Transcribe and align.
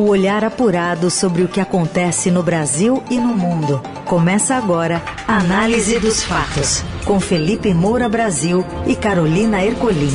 O 0.00 0.04
olhar 0.04 0.42
apurado 0.42 1.10
sobre 1.10 1.42
o 1.42 1.48
que 1.48 1.60
acontece 1.60 2.30
no 2.30 2.42
Brasil 2.42 3.04
e 3.10 3.18
no 3.18 3.36
mundo. 3.36 3.82
Começa 4.06 4.54
agora 4.54 5.02
a 5.28 5.36
Análise 5.36 5.98
dos 5.98 6.22
Fatos, 6.22 6.82
com 7.04 7.20
Felipe 7.20 7.74
Moura 7.74 8.08
Brasil 8.08 8.64
e 8.86 8.96
Carolina 8.96 9.62
Ercolim. 9.62 10.08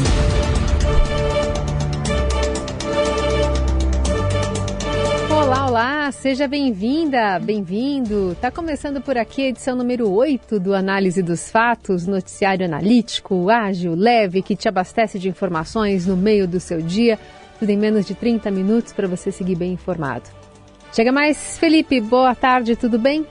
Olá, 5.29 5.67
olá, 5.67 6.11
seja 6.11 6.47
bem-vinda, 6.47 7.37
bem-vindo. 7.39 8.35
Tá 8.41 8.49
começando 8.49 8.99
por 9.01 9.19
aqui 9.19 9.43
a 9.43 9.49
edição 9.49 9.75
número 9.75 10.11
8 10.11 10.59
do 10.59 10.73
Análise 10.73 11.21
dos 11.21 11.51
Fatos, 11.51 12.07
noticiário 12.07 12.65
analítico, 12.65 13.51
ágil, 13.51 13.93
leve, 13.93 14.41
que 14.41 14.55
te 14.55 14.67
abastece 14.67 15.19
de 15.19 15.29
informações 15.29 16.07
no 16.07 16.17
meio 16.17 16.47
do 16.47 16.59
seu 16.59 16.81
dia 16.81 17.19
tudo 17.59 17.69
em 17.69 17.77
menos 17.77 18.05
de 18.05 18.13
30 18.13 18.49
minutos 18.51 18.93
para 18.93 19.07
você 19.07 19.31
seguir 19.31 19.55
bem 19.55 19.73
informado. 19.73 20.29
Chega 20.93 21.11
mais, 21.11 21.57
Felipe, 21.57 21.99
boa 21.99 22.33
tarde, 22.33 22.75
tudo 22.75 22.97
bem? 22.97 23.25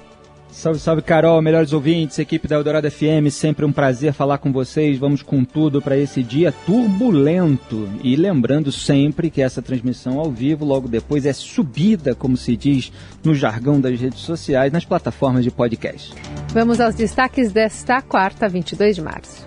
Salve, 0.54 0.78
salve, 0.78 1.02
Carol, 1.02 1.42
melhores 1.42 1.72
ouvintes, 1.72 2.16
equipe 2.16 2.46
da 2.46 2.54
Eldorado 2.54 2.88
FM, 2.88 3.28
sempre 3.28 3.64
um 3.64 3.72
prazer 3.72 4.12
falar 4.12 4.38
com 4.38 4.52
vocês. 4.52 4.96
Vamos 4.96 5.20
com 5.20 5.44
tudo 5.44 5.82
para 5.82 5.98
esse 5.98 6.22
dia 6.22 6.52
turbulento. 6.64 7.88
E 8.04 8.14
lembrando 8.14 8.70
sempre 8.70 9.30
que 9.30 9.42
essa 9.42 9.60
transmissão 9.60 10.20
ao 10.20 10.30
vivo, 10.30 10.64
logo 10.64 10.86
depois, 10.86 11.26
é 11.26 11.32
subida, 11.32 12.14
como 12.14 12.36
se 12.36 12.56
diz 12.56 12.92
no 13.24 13.34
jargão 13.34 13.80
das 13.80 14.00
redes 14.00 14.20
sociais, 14.20 14.72
nas 14.72 14.84
plataformas 14.84 15.42
de 15.42 15.50
podcast. 15.50 16.14
Vamos 16.52 16.80
aos 16.80 16.94
destaques 16.94 17.50
desta 17.50 18.00
quarta, 18.00 18.48
22 18.48 18.94
de 18.94 19.02
março. 19.02 19.44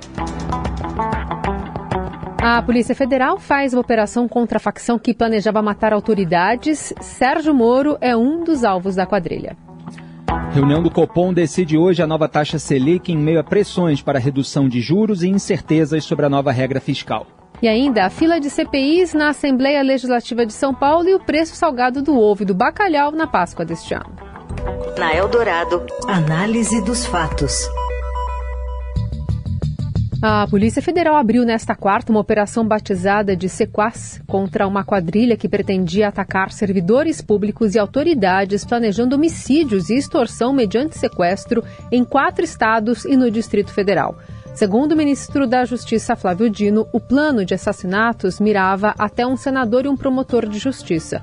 A 2.49 2.61
Polícia 2.61 2.95
Federal 2.95 3.37
faz 3.37 3.73
uma 3.73 3.81
operação 3.81 4.25
contra 4.25 4.55
a 4.55 4.59
facção 4.59 4.97
que 4.97 5.13
planejava 5.13 5.61
matar 5.61 5.91
autoridades. 5.91 6.93
Sérgio 7.01 7.53
Moro 7.53 7.97
é 7.99 8.15
um 8.15 8.41
dos 8.41 8.63
alvos 8.63 8.95
da 8.95 9.05
quadrilha. 9.05 9.57
Reunião 10.53 10.81
do 10.81 10.89
Copom 10.89 11.33
decide 11.33 11.77
hoje 11.77 12.01
a 12.01 12.07
nova 12.07 12.29
taxa 12.29 12.57
Selic 12.57 13.11
em 13.11 13.17
meio 13.17 13.41
a 13.41 13.43
pressões 13.43 14.01
para 14.01 14.17
redução 14.17 14.69
de 14.69 14.79
juros 14.79 15.23
e 15.23 15.27
incertezas 15.27 16.05
sobre 16.05 16.25
a 16.25 16.29
nova 16.29 16.49
regra 16.53 16.79
fiscal. 16.79 17.27
E 17.61 17.67
ainda 17.67 18.05
a 18.05 18.09
fila 18.09 18.39
de 18.39 18.49
CPIs 18.49 19.13
na 19.13 19.27
Assembleia 19.27 19.83
Legislativa 19.83 20.45
de 20.45 20.53
São 20.53 20.73
Paulo 20.73 21.09
e 21.09 21.15
o 21.15 21.19
preço 21.19 21.53
salgado 21.53 22.01
do 22.01 22.17
ovo 22.17 22.43
e 22.43 22.45
do 22.45 22.55
bacalhau 22.55 23.11
na 23.11 23.27
Páscoa 23.27 23.65
deste 23.65 23.93
ano. 23.93 24.15
Na 24.97 25.13
Eldorado, 25.13 25.85
análise 26.07 26.81
dos 26.81 27.05
fatos. 27.05 27.67
A 30.29 30.45
Polícia 30.45 30.81
Federal 30.81 31.15
abriu 31.15 31.45
nesta 31.45 31.73
quarta 31.73 32.11
uma 32.11 32.19
operação 32.19 32.67
batizada 32.67 33.33
de 33.33 33.47
Sequaz 33.47 34.21
contra 34.27 34.67
uma 34.67 34.83
quadrilha 34.83 35.37
que 35.37 35.47
pretendia 35.47 36.09
atacar 36.09 36.51
servidores 36.51 37.21
públicos 37.21 37.73
e 37.73 37.79
autoridades, 37.79 38.65
planejando 38.65 39.15
homicídios 39.15 39.89
e 39.89 39.95
extorsão 39.95 40.51
mediante 40.51 40.97
sequestro 40.97 41.63
em 41.89 42.03
quatro 42.03 42.43
estados 42.43 43.05
e 43.05 43.15
no 43.15 43.31
Distrito 43.31 43.71
Federal. 43.71 44.17
Segundo 44.53 44.91
o 44.91 44.97
ministro 44.97 45.47
da 45.47 45.63
Justiça 45.63 46.13
Flávio 46.13 46.49
Dino, 46.49 46.85
o 46.91 46.99
plano 46.99 47.45
de 47.45 47.53
assassinatos 47.53 48.41
mirava 48.41 48.93
até 48.99 49.25
um 49.25 49.37
senador 49.37 49.85
e 49.85 49.87
um 49.87 49.95
promotor 49.95 50.45
de 50.45 50.59
justiça. 50.59 51.21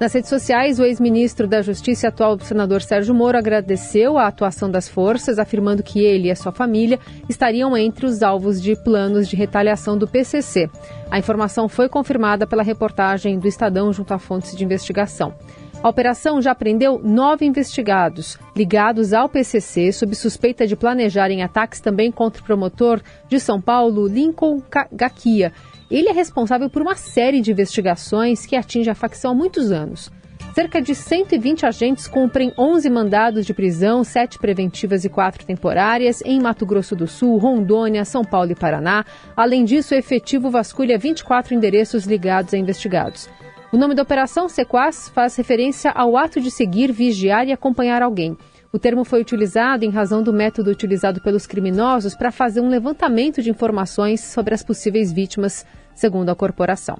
Nas 0.00 0.12
redes 0.12 0.30
sociais, 0.30 0.78
o 0.78 0.84
ex-ministro 0.84 1.48
da 1.48 1.60
Justiça 1.60 2.06
e 2.06 2.08
atual 2.08 2.38
senador 2.38 2.82
Sérgio 2.82 3.12
Moro 3.12 3.36
agradeceu 3.36 4.16
a 4.16 4.28
atuação 4.28 4.70
das 4.70 4.88
forças, 4.88 5.40
afirmando 5.40 5.82
que 5.82 5.98
ele 5.98 6.28
e 6.28 6.30
a 6.30 6.36
sua 6.36 6.52
família 6.52 7.00
estariam 7.28 7.76
entre 7.76 8.06
os 8.06 8.22
alvos 8.22 8.62
de 8.62 8.76
planos 8.76 9.26
de 9.26 9.34
retaliação 9.34 9.98
do 9.98 10.06
PCC. 10.06 10.70
A 11.10 11.18
informação 11.18 11.68
foi 11.68 11.88
confirmada 11.88 12.46
pela 12.46 12.62
reportagem 12.62 13.40
do 13.40 13.48
Estadão 13.48 13.92
junto 13.92 14.14
a 14.14 14.20
fontes 14.20 14.56
de 14.56 14.64
investigação. 14.64 15.34
A 15.82 15.88
operação 15.88 16.42
já 16.42 16.54
prendeu 16.54 17.00
nove 17.02 17.44
investigados 17.44 18.36
ligados 18.54 19.12
ao 19.12 19.28
PCC 19.28 19.92
sob 19.92 20.12
suspeita 20.14 20.66
de 20.66 20.74
planejarem 20.74 21.42
ataques 21.42 21.80
também 21.80 22.10
contra 22.10 22.42
o 22.42 22.44
promotor 22.44 23.00
de 23.28 23.38
São 23.38 23.60
Paulo, 23.60 24.08
Lincoln 24.08 24.60
Gaquia, 24.92 25.52
ele 25.90 26.08
é 26.08 26.12
responsável 26.12 26.68
por 26.68 26.82
uma 26.82 26.94
série 26.94 27.40
de 27.40 27.50
investigações 27.50 28.44
que 28.44 28.56
atinge 28.56 28.90
a 28.90 28.94
facção 28.94 29.32
há 29.32 29.34
muitos 29.34 29.72
anos. 29.72 30.10
Cerca 30.54 30.82
de 30.82 30.94
120 30.94 31.66
agentes 31.66 32.08
cumprem 32.08 32.52
11 32.58 32.90
mandados 32.90 33.46
de 33.46 33.54
prisão, 33.54 34.02
7 34.02 34.38
preventivas 34.38 35.04
e 35.04 35.08
4 35.08 35.46
temporárias, 35.46 36.20
em 36.24 36.40
Mato 36.40 36.66
Grosso 36.66 36.96
do 36.96 37.06
Sul, 37.06 37.38
Rondônia, 37.38 38.04
São 38.04 38.24
Paulo 38.24 38.50
e 38.50 38.56
Paraná. 38.56 39.04
Além 39.36 39.64
disso, 39.64 39.94
o 39.94 39.96
efetivo 39.96 40.50
vasculha 40.50 40.98
24 40.98 41.54
endereços 41.54 42.06
ligados 42.06 42.54
a 42.54 42.58
investigados. 42.58 43.28
O 43.70 43.76
nome 43.76 43.94
da 43.94 44.02
operação 44.02 44.48
Sequaz 44.48 45.08
faz 45.10 45.36
referência 45.36 45.90
ao 45.90 46.16
ato 46.16 46.40
de 46.40 46.50
seguir, 46.50 46.90
vigiar 46.90 47.46
e 47.46 47.52
acompanhar 47.52 48.02
alguém. 48.02 48.36
O 48.78 48.80
termo 48.80 49.04
foi 49.04 49.20
utilizado 49.20 49.84
em 49.84 49.90
razão 49.90 50.22
do 50.22 50.32
método 50.32 50.70
utilizado 50.70 51.20
pelos 51.20 51.48
criminosos 51.48 52.14
para 52.14 52.30
fazer 52.30 52.60
um 52.60 52.68
levantamento 52.68 53.42
de 53.42 53.50
informações 53.50 54.20
sobre 54.20 54.54
as 54.54 54.62
possíveis 54.62 55.10
vítimas, 55.10 55.66
segundo 55.96 56.30
a 56.30 56.34
corporação. 56.36 56.96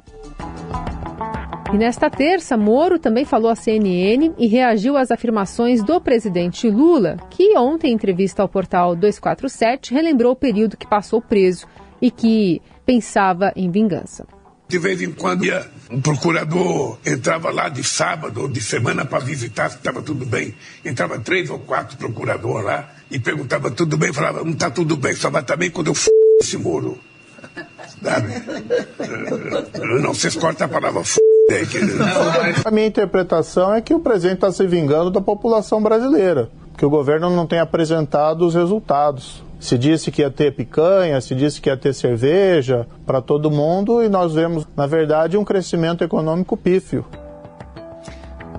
E 1.72 1.77
nesta 1.77 2.11
terça, 2.11 2.56
Moro 2.56 2.99
também 2.99 3.25
falou 3.25 3.49
à 3.49 3.55
CNN 3.55 4.33
e 4.37 4.49
reagiu 4.49 4.97
às 4.97 5.12
afirmações 5.12 5.81
do 5.81 6.00
presidente 6.00 6.69
Lula, 6.69 7.17
que 7.31 7.56
ontem, 7.56 7.93
em 7.93 7.94
entrevista 7.94 8.43
ao 8.43 8.49
portal 8.49 8.97
247, 8.97 9.94
relembrou 9.94 10.33
o 10.33 10.37
período 10.37 10.77
que 10.77 10.84
passou 10.84 11.22
preso 11.22 11.65
e 12.03 12.11
que 12.11 12.61
pensava 12.84 13.53
em 13.55 13.71
vingança. 13.71 14.27
De 14.69 14.79
vez 14.79 15.01
em 15.01 15.11
quando 15.12 15.45
um 15.91 16.01
procurador 16.01 16.99
entrava 17.05 17.51
lá 17.51 17.71
de 17.71 17.83
sábado 17.83 18.43
ou 18.43 18.49
de 18.49 18.61
semana 18.61 19.05
para 19.05 19.19
visitar 19.19 19.71
se 19.71 19.77
estava 19.77 20.03
tudo 20.03 20.27
bem. 20.27 20.55
Entrava 20.84 21.19
três 21.19 21.49
ou 21.49 21.59
quatro 21.59 21.97
procuradores 21.97 22.67
lá 22.67 22.91
e 23.11 23.19
perguntava 23.19 23.71
tudo 23.71 23.97
bem, 23.97 24.12
falava, 24.12 24.45
não 24.45 24.53
está 24.53 24.71
tudo 24.71 24.97
bem, 24.97 25.15
só 25.15 25.31
vai 25.31 25.41
estar 25.41 25.56
bem 25.56 25.71
quando 25.71 25.87
eu 25.87 25.95
f 25.95 26.11
esse 26.41 26.59
muro. 26.59 26.99
Sabe? 28.03 28.29
Não, 30.03 30.12
vocês 30.12 30.37
cortam 30.37 30.67
a 30.67 30.71
palavra 30.71 31.00
f. 31.00 31.19
A 32.65 32.71
minha 32.71 32.87
interpretação 32.87 33.73
é 33.73 33.81
que 33.81 33.95
o 33.95 34.00
presidente 34.00 34.35
está 34.35 34.53
se 34.53 34.67
vingando 34.67 35.11
da 35.11 35.21
população 35.21 35.83
brasileira, 35.83 36.50
que 36.77 36.85
o 36.85 36.91
governo 36.91 37.35
não 37.35 37.47
tem 37.47 37.59
apresentado 37.59 38.47
os 38.47 38.55
resultados. 38.55 39.43
Se 39.59 39.77
disse 39.77 40.11
que 40.11 40.23
ia 40.23 40.31
ter 40.31 40.55
picanha, 40.55 41.21
se 41.21 41.35
disse 41.35 41.61
que 41.61 41.69
ia 41.69 41.77
ter 41.77 41.93
cerveja 41.93 42.87
para 43.05 43.21
todo 43.21 43.51
mundo 43.51 44.03
e 44.03 44.09
nós 44.09 44.35
vemos, 44.35 44.67
na 44.77 44.87
verdade, 44.87 45.37
um 45.37 45.45
crescimento 45.45 46.05
econômico 46.05 46.57
pífio. 46.57 47.05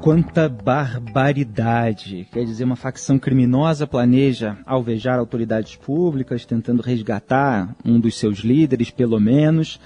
Quanta 0.02 0.48
barbaridade! 0.48 2.28
Quer 2.32 2.46
dizer, 2.46 2.64
uma 2.64 2.78
facção 2.78 3.20
criminosa 3.20 3.86
planeja 3.86 4.58
alvejar 4.66 5.20
autoridades 5.20 5.76
públicas, 5.76 6.46
tentando 6.46 6.82
resgatar 6.82 7.76
um 7.84 8.00
dos 8.00 8.18
seus 8.18 8.40
líderes, 8.40 8.92
pelo 8.92 9.20
menos. 9.20 9.80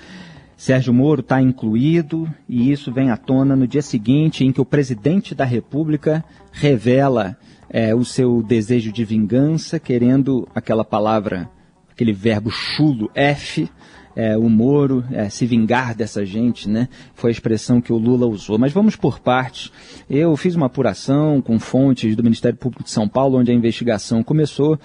Sérgio 0.56 0.94
Moro 0.94 1.22
está 1.22 1.42
incluído, 1.42 2.30
e 2.48 2.72
isso 2.72 2.92
vem 2.92 3.10
à 3.10 3.18
tona 3.18 3.56
no 3.56 3.68
dia 3.68 3.82
seguinte, 3.82 4.46
em 4.46 4.52
que 4.52 4.62
o 4.62 4.66
presidente 4.66 5.34
da 5.34 5.46
República 5.46 6.24
revela 6.52 7.36
é, 7.74 7.96
o 7.96 8.06
seu 8.06 8.44
desejo 8.44 8.92
de 8.92 9.04
vingança, 9.04 9.80
querendo 9.80 10.48
aquela 10.54 10.86
palavra, 10.86 11.50
aquele 11.90 12.14
verbo 12.14 12.52
chulo, 12.52 13.10
F, 13.16 13.68
é, 14.16 14.38
o 14.38 14.48
Moro, 14.48 15.04
é, 15.12 15.28
se 15.28 15.48
vingar 15.48 15.96
dessa 15.96 16.24
gente, 16.24 16.70
né? 16.70 16.88
Foi 17.16 17.32
a 17.32 17.32
expressão 17.32 17.82
que 17.82 17.92
o 17.92 17.98
Lula 17.98 18.28
usou. 18.28 18.60
Mas 18.60 18.72
vamos 18.72 18.96
por 18.96 19.20
partes. 19.20 19.72
Eu 20.08 20.38
fiz 20.38 20.56
uma 20.56 20.68
apuração 20.68 21.42
com 21.42 21.58
fontes 21.58 22.16
do 22.16 22.22
Ministério 22.22 22.58
Público 22.58 22.84
de 22.84 22.92
São 22.92 23.10
Paulo, 23.10 23.40
onde 23.40 23.52
a 23.52 23.56
investigação 23.56 24.22
começou. 24.22 24.80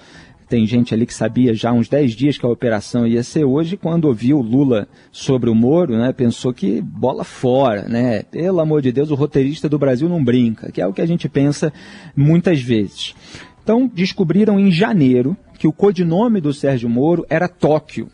Tem 0.49 0.65
gente 0.65 0.95
ali 0.95 1.05
que 1.05 1.13
sabia 1.13 1.53
já 1.53 1.69
há 1.69 1.73
uns 1.73 1.87
10 1.87 2.13
dias 2.13 2.37
que 2.37 2.45
a 2.45 2.49
operação 2.49 3.05
ia 3.05 3.21
ser 3.21 3.43
hoje, 3.43 3.77
quando 3.77 4.05
ouviu 4.05 4.41
Lula 4.41 4.87
sobre 5.11 5.47
o 5.47 5.53
Moro, 5.53 5.95
né, 5.95 6.11
pensou 6.11 6.51
que 6.51 6.81
bola 6.81 7.23
fora, 7.23 7.87
né? 7.87 8.23
Pelo 8.23 8.59
amor 8.59 8.81
de 8.81 8.91
Deus, 8.91 9.11
o 9.11 9.15
roteirista 9.15 9.69
do 9.69 9.77
Brasil 9.77 10.09
não 10.09 10.23
brinca, 10.23 10.71
que 10.71 10.81
é 10.81 10.87
o 10.87 10.91
que 10.91 11.01
a 11.01 11.05
gente 11.05 11.29
pensa 11.29 11.71
muitas 12.15 12.59
vezes. 12.59 13.13
Então, 13.63 13.87
descobriram 13.87 14.59
em 14.59 14.71
janeiro 14.71 15.37
que 15.59 15.67
o 15.67 15.71
codinome 15.71 16.41
do 16.41 16.51
Sérgio 16.51 16.89
Moro 16.89 17.23
era 17.29 17.47
Tóquio, 17.47 18.09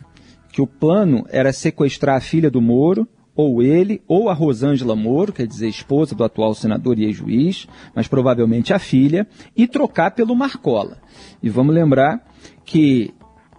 que 0.52 0.62
o 0.62 0.68
plano 0.68 1.26
era 1.30 1.54
sequestrar 1.54 2.18
a 2.18 2.22
filha 2.22 2.52
do 2.52 2.62
Moro, 2.62 3.08
ou 3.36 3.62
ele, 3.62 4.02
ou 4.08 4.30
a 4.30 4.34
Rosângela 4.34 4.96
Moro, 4.96 5.34
quer 5.34 5.46
dizer, 5.46 5.68
esposa 5.68 6.16
do 6.16 6.24
atual 6.24 6.54
senador 6.56 6.98
e 6.98 7.04
ex-juiz, 7.04 7.68
mas 7.94 8.08
provavelmente 8.08 8.74
a 8.74 8.80
filha, 8.80 9.28
e 9.56 9.68
trocar 9.68 10.12
pelo 10.12 10.36
Marcola. 10.36 10.98
E 11.44 11.50
vamos 11.50 11.76
lembrar 11.76 12.26
que 12.64 13.14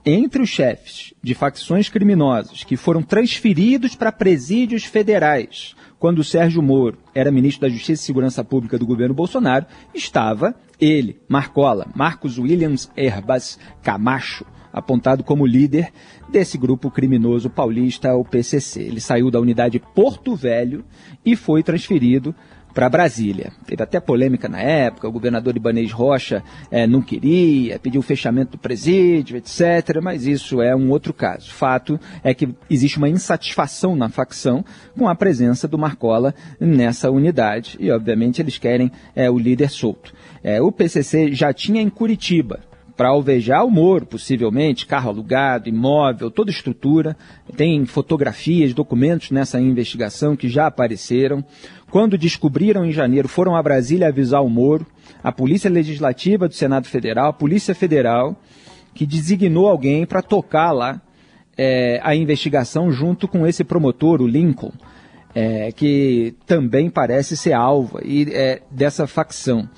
entre 0.04 0.40
os 0.40 0.48
chefes 0.48 1.12
de 1.22 1.34
facções 1.34 1.88
criminosas 1.88 2.62
que 2.62 2.76
foram 2.76 3.02
transferidos 3.02 3.96
para 3.96 4.12
presídios 4.12 4.84
federais 4.84 5.74
quando 5.98 6.20
o 6.20 6.24
Sérgio 6.24 6.62
Moro 6.62 6.98
era 7.14 7.32
ministro 7.32 7.62
da 7.62 7.68
Justiça 7.68 8.02
e 8.02 8.06
Segurança 8.06 8.44
Pública 8.44 8.78
do 8.78 8.86
governo 8.86 9.14
Bolsonaro, 9.14 9.66
estava 9.94 10.54
ele, 10.80 11.20
Marcola, 11.28 11.88
Marcos 11.94 12.38
Williams 12.38 12.90
Herbas 12.96 13.58
Camacho, 13.82 14.44
apontado 14.76 15.24
como 15.24 15.46
líder 15.46 15.88
desse 16.28 16.58
grupo 16.58 16.90
criminoso 16.90 17.48
paulista, 17.48 18.14
o 18.14 18.22
PCC. 18.22 18.82
Ele 18.82 19.00
saiu 19.00 19.30
da 19.30 19.40
unidade 19.40 19.80
Porto 19.94 20.36
Velho 20.36 20.84
e 21.24 21.34
foi 21.34 21.62
transferido 21.62 22.34
para 22.74 22.90
Brasília. 22.90 23.52
Teve 23.64 23.82
até 23.82 23.98
polêmica 23.98 24.50
na 24.50 24.60
época, 24.60 25.08
o 25.08 25.10
governador 25.10 25.56
Ibanez 25.56 25.90
Rocha 25.90 26.44
é, 26.70 26.86
não 26.86 27.00
queria, 27.00 27.78
pediu 27.78 28.00
o 28.00 28.04
fechamento 28.04 28.52
do 28.52 28.58
presídio, 28.58 29.38
etc. 29.38 29.98
Mas 30.02 30.26
isso 30.26 30.60
é 30.60 30.76
um 30.76 30.90
outro 30.90 31.14
caso. 31.14 31.50
Fato 31.54 31.98
é 32.22 32.34
que 32.34 32.54
existe 32.68 32.98
uma 32.98 33.08
insatisfação 33.08 33.96
na 33.96 34.10
facção 34.10 34.62
com 34.94 35.08
a 35.08 35.14
presença 35.14 35.66
do 35.66 35.78
Marcola 35.78 36.34
nessa 36.60 37.10
unidade 37.10 37.78
e, 37.80 37.90
obviamente, 37.90 38.42
eles 38.42 38.58
querem 38.58 38.92
é, 39.14 39.30
o 39.30 39.38
líder 39.38 39.70
solto. 39.70 40.12
É, 40.44 40.60
o 40.60 40.70
PCC 40.70 41.32
já 41.32 41.54
tinha 41.54 41.80
em 41.80 41.88
Curitiba 41.88 42.60
para 42.96 43.08
alvejar 43.08 43.64
o 43.64 43.70
Moro, 43.70 44.06
possivelmente, 44.06 44.86
carro 44.86 45.10
alugado, 45.10 45.68
imóvel, 45.68 46.30
toda 46.30 46.50
estrutura. 46.50 47.16
Tem 47.56 47.84
fotografias, 47.84 48.72
documentos 48.72 49.30
nessa 49.30 49.60
investigação 49.60 50.34
que 50.34 50.48
já 50.48 50.66
apareceram. 50.66 51.44
Quando 51.90 52.16
descobriram 52.16 52.84
em 52.84 52.92
janeiro, 52.92 53.28
foram 53.28 53.54
a 53.54 53.62
Brasília 53.62 54.08
avisar 54.08 54.42
o 54.42 54.48
Moro, 54.48 54.86
a 55.22 55.30
Polícia 55.30 55.70
Legislativa 55.70 56.48
do 56.48 56.54
Senado 56.54 56.86
Federal, 56.86 57.28
a 57.28 57.34
Polícia 57.34 57.74
Federal, 57.74 58.40
que 58.94 59.04
designou 59.04 59.68
alguém 59.68 60.06
para 60.06 60.22
tocar 60.22 60.72
lá 60.72 61.00
é, 61.56 62.00
a 62.02 62.14
investigação 62.16 62.90
junto 62.90 63.28
com 63.28 63.46
esse 63.46 63.62
promotor, 63.62 64.22
o 64.22 64.26
Lincoln, 64.26 64.72
é, 65.34 65.70
que 65.70 66.34
também 66.46 66.88
parece 66.88 67.36
ser 67.36 67.52
alvo 67.52 68.00
e, 68.02 68.26
é, 68.32 68.62
dessa 68.70 69.06
facção. 69.06 69.68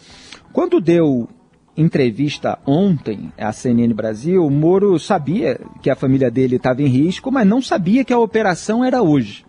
Quando 0.52 0.80
deu 0.80 1.28
entrevista 1.78 2.58
ontem 2.66 3.32
à 3.38 3.52
CNN 3.52 3.94
Brasil, 3.94 4.50
Moro 4.50 4.98
sabia 4.98 5.60
que 5.80 5.88
a 5.88 5.94
família 5.94 6.28
dele 6.28 6.56
estava 6.56 6.82
em 6.82 6.86
risco, 6.86 7.30
mas 7.30 7.46
não 7.46 7.62
sabia 7.62 8.04
que 8.04 8.12
a 8.12 8.18
operação 8.18 8.84
era 8.84 9.00
hoje. 9.00 9.44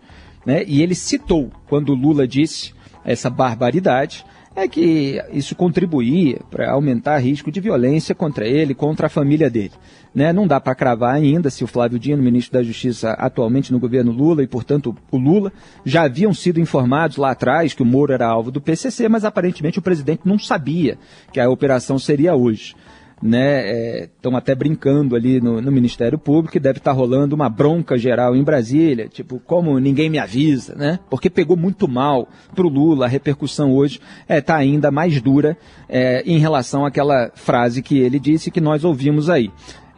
Né? 0.46 0.62
E 0.64 0.80
ele 0.80 0.94
citou, 0.94 1.50
quando 1.68 1.92
Lula 1.92 2.28
disse 2.28 2.72
essa 3.04 3.28
barbaridade, 3.28 4.24
é 4.62 4.68
que 4.68 5.22
isso 5.32 5.54
contribuía 5.54 6.38
para 6.50 6.70
aumentar 6.70 7.18
risco 7.18 7.50
de 7.50 7.60
violência 7.60 8.14
contra 8.14 8.46
ele, 8.46 8.74
contra 8.74 9.06
a 9.06 9.10
família 9.10 9.48
dele. 9.48 9.72
Né? 10.14 10.32
Não 10.32 10.46
dá 10.46 10.60
para 10.60 10.74
cravar 10.74 11.14
ainda 11.14 11.50
se 11.50 11.64
o 11.64 11.66
Flávio 11.66 11.98
Dino, 11.98 12.22
ministro 12.22 12.58
da 12.58 12.62
Justiça 12.62 13.12
atualmente 13.12 13.72
no 13.72 13.78
governo 13.78 14.12
Lula, 14.12 14.42
e 14.42 14.46
portanto 14.46 14.94
o 15.10 15.16
Lula, 15.16 15.52
já 15.84 16.02
haviam 16.02 16.34
sido 16.34 16.60
informados 16.60 17.16
lá 17.16 17.30
atrás 17.30 17.74
que 17.74 17.82
o 17.82 17.86
Moro 17.86 18.12
era 18.12 18.26
alvo 18.26 18.50
do 18.50 18.60
PCC, 18.60 19.08
mas 19.08 19.24
aparentemente 19.24 19.78
o 19.78 19.82
presidente 19.82 20.22
não 20.24 20.38
sabia 20.38 20.98
que 21.32 21.40
a 21.40 21.48
operação 21.48 21.98
seria 21.98 22.34
hoje 22.34 22.74
né? 23.22 24.04
Estão 24.04 24.32
é, 24.32 24.36
até 24.36 24.54
brincando 24.54 25.14
ali 25.14 25.40
no, 25.40 25.60
no, 25.60 25.70
Ministério 25.70 26.18
Público 26.18 26.56
e 26.56 26.60
deve 26.60 26.78
estar 26.78 26.92
tá 26.92 26.96
rolando 26.96 27.34
uma 27.34 27.48
bronca 27.48 27.98
geral 27.98 28.34
em 28.34 28.42
Brasília, 28.42 29.08
tipo, 29.08 29.38
como 29.40 29.78
ninguém 29.78 30.08
me 30.08 30.18
avisa, 30.18 30.74
né? 30.74 30.98
Porque 31.10 31.28
pegou 31.28 31.56
muito 31.56 31.86
mal 31.86 32.28
para 32.54 32.66
o 32.66 32.68
Lula, 32.68 33.06
a 33.06 33.08
repercussão 33.08 33.72
hoje 33.72 34.00
está 34.22 34.34
é, 34.34 34.40
tá 34.40 34.56
ainda 34.56 34.90
mais 34.90 35.20
dura 35.20 35.56
é, 35.88 36.22
em 36.24 36.38
relação 36.38 36.84
àquela 36.84 37.30
frase 37.34 37.82
que 37.82 37.98
ele 37.98 38.18
disse 38.18 38.50
que 38.50 38.60
nós 38.60 38.84
ouvimos 38.84 39.28
aí. 39.28 39.50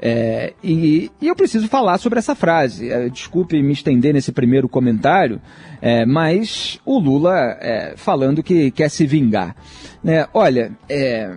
É, 0.04 0.52
e, 0.64 1.12
e, 1.20 1.28
eu 1.28 1.36
preciso 1.36 1.68
falar 1.68 1.96
sobre 1.98 2.18
essa 2.18 2.34
frase. 2.34 2.90
É, 2.90 3.08
desculpe 3.08 3.62
me 3.62 3.72
estender 3.72 4.12
nesse 4.12 4.32
primeiro 4.32 4.68
comentário, 4.68 5.40
é, 5.80 6.04
mas 6.04 6.80
o 6.84 6.98
Lula 6.98 7.56
é, 7.60 7.94
falando 7.96 8.42
que 8.42 8.72
quer 8.72 8.88
se 8.88 9.06
vingar. 9.06 9.54
Né? 10.02 10.26
Olha, 10.34 10.72
é, 10.88 11.36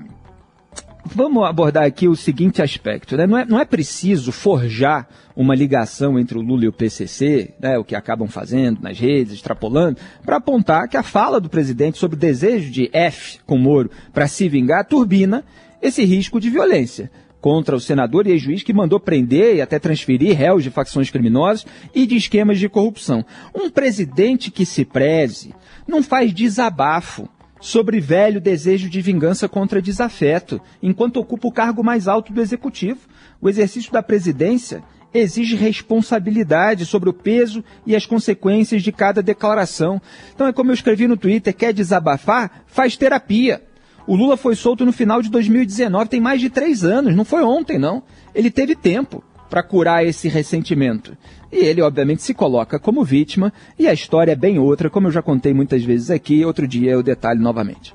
vamos 1.14 1.44
abordar 1.46 1.84
aqui 1.84 2.08
o 2.08 2.16
seguinte 2.16 2.62
aspecto. 2.62 3.16
Né? 3.16 3.28
Não, 3.28 3.38
é, 3.38 3.46
não 3.46 3.60
é 3.60 3.66
preciso 3.66 4.32
forjar 4.32 5.08
uma 5.36 5.54
ligação 5.54 6.18
entre 6.18 6.38
o 6.38 6.42
Lula 6.42 6.66
e 6.66 6.68
o 6.68 6.74
PCC, 6.74 7.54
né, 7.60 7.78
o 7.78 7.84
que 7.84 7.96
acabam 7.96 8.28
fazendo 8.28 8.82
nas 8.82 8.98
redes, 8.98 9.34
extrapolando, 9.34 10.00
para 10.26 10.38
apontar 10.38 10.88
que 10.88 10.98
a 10.98 11.04
fala 11.04 11.42
do 11.42 11.50
presidente 11.50 11.98
sobre 11.98 12.16
o 12.16 12.20
desejo 12.20 12.72
de 12.72 12.90
F 12.94 13.40
com 13.46 13.58
Moro 13.58 13.92
para 14.14 14.28
se 14.28 14.48
vingar 14.48 14.86
turbina 14.86 15.44
esse 15.82 16.04
risco 16.06 16.40
de 16.40 16.50
violência 16.50 17.12
contra 17.42 17.76
o 17.76 17.80
senador 17.80 18.26
e 18.26 18.32
ex-juiz 18.32 18.64
que 18.64 18.74
mandou 18.74 19.00
prender 19.00 19.58
e 19.58 19.62
até 19.62 19.78
transferir 19.78 20.36
réus 20.36 20.64
de 20.64 20.72
facções 20.72 21.12
criminosas 21.12 21.64
e 21.94 22.08
de 22.08 22.16
esquemas 22.16 22.58
de 22.58 22.68
corrupção. 22.68 23.24
Um 23.54 23.70
presidente 23.70 24.50
que 24.50 24.66
se 24.66 24.84
preze 24.84 25.54
não 25.88 26.02
faz 26.02 26.34
desabafo 26.34 27.30
sobre 27.66 28.00
velho 28.00 28.40
desejo 28.40 28.88
de 28.88 29.02
vingança 29.02 29.50
contra 29.50 29.82
desafeto, 29.82 30.62
enquanto 30.84 31.18
ocupa 31.18 31.48
o 31.48 31.52
cargo 31.52 31.84
mais 31.84 32.08
alto 32.08 32.32
do 32.32 32.40
executivo. 32.40 33.00
O 33.42 33.50
exercício 33.50 33.92
da 33.92 34.04
presidência 34.04 34.84
exige 35.12 35.56
responsabilidade 35.56 36.86
sobre 36.86 37.10
o 37.10 37.14
peso 37.14 37.64
e 37.84 37.96
as 37.96 38.06
consequências 38.06 38.84
de 38.84 38.92
cada 38.92 39.24
declaração. 39.24 40.00
Então 40.36 40.46
é 40.46 40.54
como 40.54 40.70
eu 40.70 40.76
escrevi 40.76 41.08
no 41.08 41.18
Twitter, 41.18 41.56
quer 41.56 41.74
desabafar? 41.74 42.64
Faz 42.68 42.96
terapia. 42.96 43.64
O 44.06 44.16
Lula 44.16 44.38
foi 44.38 44.56
solto 44.56 44.86
no 44.86 44.94
final 44.94 45.20
de 45.20 45.32
2019, 45.32 46.08
tem 46.08 46.22
mais 46.22 46.40
de 46.40 46.52
três 46.52 46.84
anos, 46.84 47.16
não 47.16 47.26
foi 47.26 47.42
ontem 47.42 47.80
não. 47.80 48.04
Ele 48.36 48.52
teve 48.52 48.76
tempo 48.76 49.24
para 49.50 49.64
curar 49.64 50.06
esse 50.06 50.28
ressentimento. 50.28 51.18
E 51.52 51.58
ele, 51.58 51.82
obviamente, 51.82 52.22
se 52.22 52.34
coloca 52.34 52.80
como 52.80 53.04
vítima, 53.04 53.54
e 53.78 53.88
a 53.88 53.94
história 53.94 54.34
é 54.34 54.36
bem 54.36 54.60
outra, 54.60 54.90
como 54.90 55.08
eu 55.08 55.12
já 55.12 55.22
contei 55.22 55.54
muitas 55.54 55.84
vezes 55.84 56.12
aqui, 56.12 56.44
outro 56.44 56.68
dia 56.68 56.92
eu 56.92 57.04
detalhe 57.04 57.40
novamente. 57.40 57.94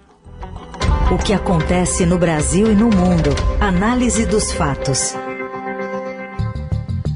O 1.12 1.18
que 1.18 1.32
acontece 1.32 2.06
no 2.06 2.18
Brasil 2.18 2.70
e 2.70 2.74
no 2.74 2.86
mundo. 2.86 3.30
Análise 3.60 4.26
dos 4.26 4.52
fatos. 4.52 5.14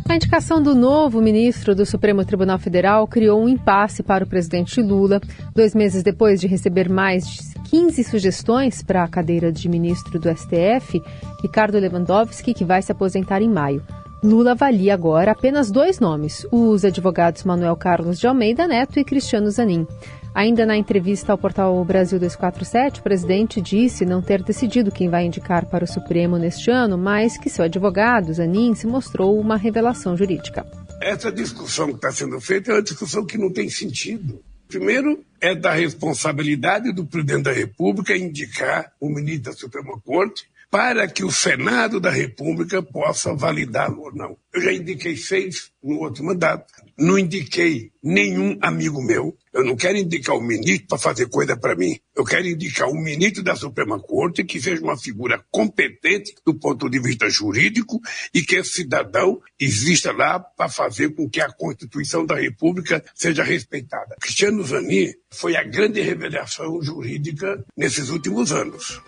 A 0.08 0.16
indicação 0.16 0.62
do 0.62 0.74
novo 0.74 1.20
ministro 1.20 1.74
do 1.74 1.86
Supremo 1.86 2.24
Tribunal 2.24 2.58
Federal 2.58 3.06
criou 3.08 3.42
um 3.42 3.48
impasse 3.48 4.02
para 4.02 4.22
o 4.22 4.26
presidente 4.26 4.80
Lula. 4.82 5.20
Dois 5.54 5.74
meses 5.74 6.02
depois 6.02 6.40
de 6.40 6.46
receber 6.46 6.88
mais 6.88 7.26
de 7.26 7.54
15 7.70 8.04
sugestões 8.04 8.82
para 8.82 9.02
a 9.02 9.08
cadeira 9.08 9.50
de 9.50 9.68
ministro 9.68 10.18
do 10.18 10.28
STF, 10.28 11.02
Ricardo 11.42 11.78
Lewandowski, 11.78 12.52
que 12.52 12.64
vai 12.64 12.82
se 12.82 12.92
aposentar 12.92 13.42
em 13.42 13.48
maio. 13.48 13.82
Lula 14.24 14.52
avalia 14.52 14.94
agora 14.94 15.32
apenas 15.32 15.70
dois 15.70 16.00
nomes, 16.00 16.46
os 16.50 16.82
advogados 16.82 17.44
Manuel 17.44 17.76
Carlos 17.76 18.18
de 18.18 18.26
Almeida 18.26 18.66
Neto 18.66 18.98
e 18.98 19.04
Cristiano 19.04 19.50
Zanin. 19.50 19.86
Ainda 20.34 20.64
na 20.64 20.78
entrevista 20.78 21.30
ao 21.30 21.36
portal 21.36 21.84
Brasil 21.84 22.18
247, 22.18 23.00
o 23.00 23.02
presidente 23.02 23.60
disse 23.60 24.06
não 24.06 24.22
ter 24.22 24.42
decidido 24.42 24.90
quem 24.90 25.10
vai 25.10 25.26
indicar 25.26 25.66
para 25.66 25.84
o 25.84 25.86
Supremo 25.86 26.38
neste 26.38 26.70
ano, 26.70 26.96
mas 26.96 27.36
que 27.36 27.50
seu 27.50 27.66
advogado, 27.66 28.32
Zanin, 28.32 28.74
se 28.74 28.86
mostrou 28.86 29.38
uma 29.38 29.58
revelação 29.58 30.16
jurídica. 30.16 30.66
Essa 31.02 31.30
discussão 31.30 31.88
que 31.88 31.96
está 31.96 32.10
sendo 32.10 32.40
feita 32.40 32.70
é 32.70 32.76
uma 32.76 32.82
discussão 32.82 33.26
que 33.26 33.36
não 33.36 33.52
tem 33.52 33.68
sentido. 33.68 34.40
Primeiro, 34.66 35.22
é 35.38 35.54
da 35.54 35.74
responsabilidade 35.74 36.94
do 36.94 37.04
presidente 37.04 37.42
da 37.42 37.52
República 37.52 38.16
indicar 38.16 38.90
o 38.98 39.10
ministro 39.10 39.52
da 39.52 39.52
Suprema 39.52 40.00
Corte 40.00 40.46
para 40.74 41.06
que 41.06 41.24
o 41.24 41.30
Senado 41.30 42.00
da 42.00 42.10
República 42.10 42.82
possa 42.82 43.32
validá-lo 43.32 44.00
ou 44.06 44.12
não. 44.12 44.36
Eu 44.52 44.60
já 44.60 44.72
indiquei 44.72 45.16
seis 45.16 45.70
no 45.80 46.00
outro 46.00 46.24
mandato, 46.24 46.66
não 46.98 47.16
indiquei 47.16 47.92
nenhum 48.02 48.58
amigo 48.60 49.00
meu. 49.00 49.36
Eu 49.52 49.64
não 49.64 49.76
quero 49.76 49.98
indicar 49.98 50.34
o 50.34 50.40
ministro 50.40 50.88
para 50.88 50.98
fazer 50.98 51.28
coisa 51.28 51.56
para 51.56 51.76
mim. 51.76 51.96
Eu 52.16 52.24
quero 52.24 52.48
indicar 52.48 52.88
o 52.88 52.94
ministro 52.94 53.40
da 53.44 53.54
Suprema 53.54 54.00
Corte 54.00 54.42
que 54.42 54.60
seja 54.60 54.82
uma 54.82 54.96
figura 54.96 55.44
competente 55.48 56.34
do 56.44 56.58
ponto 56.58 56.90
de 56.90 56.98
vista 56.98 57.30
jurídico 57.30 58.00
e 58.34 58.42
que 58.42 58.56
esse 58.56 58.70
cidadão 58.70 59.40
exista 59.60 60.10
lá 60.10 60.40
para 60.40 60.68
fazer 60.68 61.14
com 61.14 61.30
que 61.30 61.40
a 61.40 61.52
Constituição 61.52 62.26
da 62.26 62.34
República 62.34 63.04
seja 63.14 63.44
respeitada. 63.44 64.16
Cristiano 64.20 64.64
Zanin 64.64 65.12
foi 65.30 65.54
a 65.54 65.62
grande 65.62 66.00
revelação 66.00 66.82
jurídica 66.82 67.64
nesses 67.76 68.08
últimos 68.08 68.50
anos. 68.50 69.00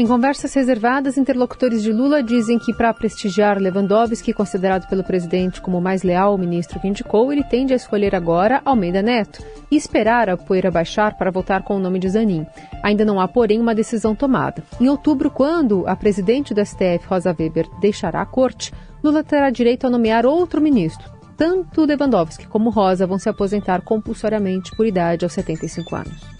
Em 0.00 0.06
conversas 0.06 0.54
reservadas, 0.54 1.18
interlocutores 1.18 1.82
de 1.82 1.92
Lula 1.92 2.22
dizem 2.22 2.58
que, 2.58 2.72
para 2.72 2.94
prestigiar 2.94 3.58
Lewandowski, 3.58 4.32
considerado 4.32 4.88
pelo 4.88 5.04
presidente 5.04 5.60
como 5.60 5.76
o 5.76 5.80
mais 5.82 6.02
leal 6.02 6.38
ministro 6.38 6.80
que 6.80 6.88
indicou, 6.88 7.30
ele 7.30 7.44
tende 7.44 7.74
a 7.74 7.76
escolher 7.76 8.14
agora 8.14 8.62
Almeida 8.64 9.02
Neto 9.02 9.44
e 9.70 9.76
esperar 9.76 10.30
a 10.30 10.38
poeira 10.38 10.70
baixar 10.70 11.18
para 11.18 11.30
votar 11.30 11.64
com 11.64 11.76
o 11.76 11.78
nome 11.78 11.98
de 11.98 12.08
Zanin. 12.08 12.46
Ainda 12.82 13.04
não 13.04 13.20
há, 13.20 13.28
porém, 13.28 13.60
uma 13.60 13.74
decisão 13.74 14.14
tomada. 14.14 14.64
Em 14.80 14.88
outubro, 14.88 15.30
quando 15.30 15.86
a 15.86 15.94
presidente 15.94 16.54
do 16.54 16.64
STF, 16.64 17.06
Rosa 17.06 17.36
Weber, 17.38 17.68
deixará 17.78 18.22
a 18.22 18.26
corte, 18.26 18.72
Lula 19.04 19.22
terá 19.22 19.50
direito 19.50 19.86
a 19.86 19.90
nomear 19.90 20.24
outro 20.24 20.62
ministro. 20.62 21.12
Tanto 21.36 21.84
Lewandowski 21.84 22.46
como 22.46 22.70
Rosa 22.70 23.06
vão 23.06 23.18
se 23.18 23.28
aposentar 23.28 23.82
compulsoriamente 23.82 24.74
por 24.74 24.86
idade 24.86 25.26
aos 25.26 25.34
75 25.34 25.94
anos. 25.94 26.39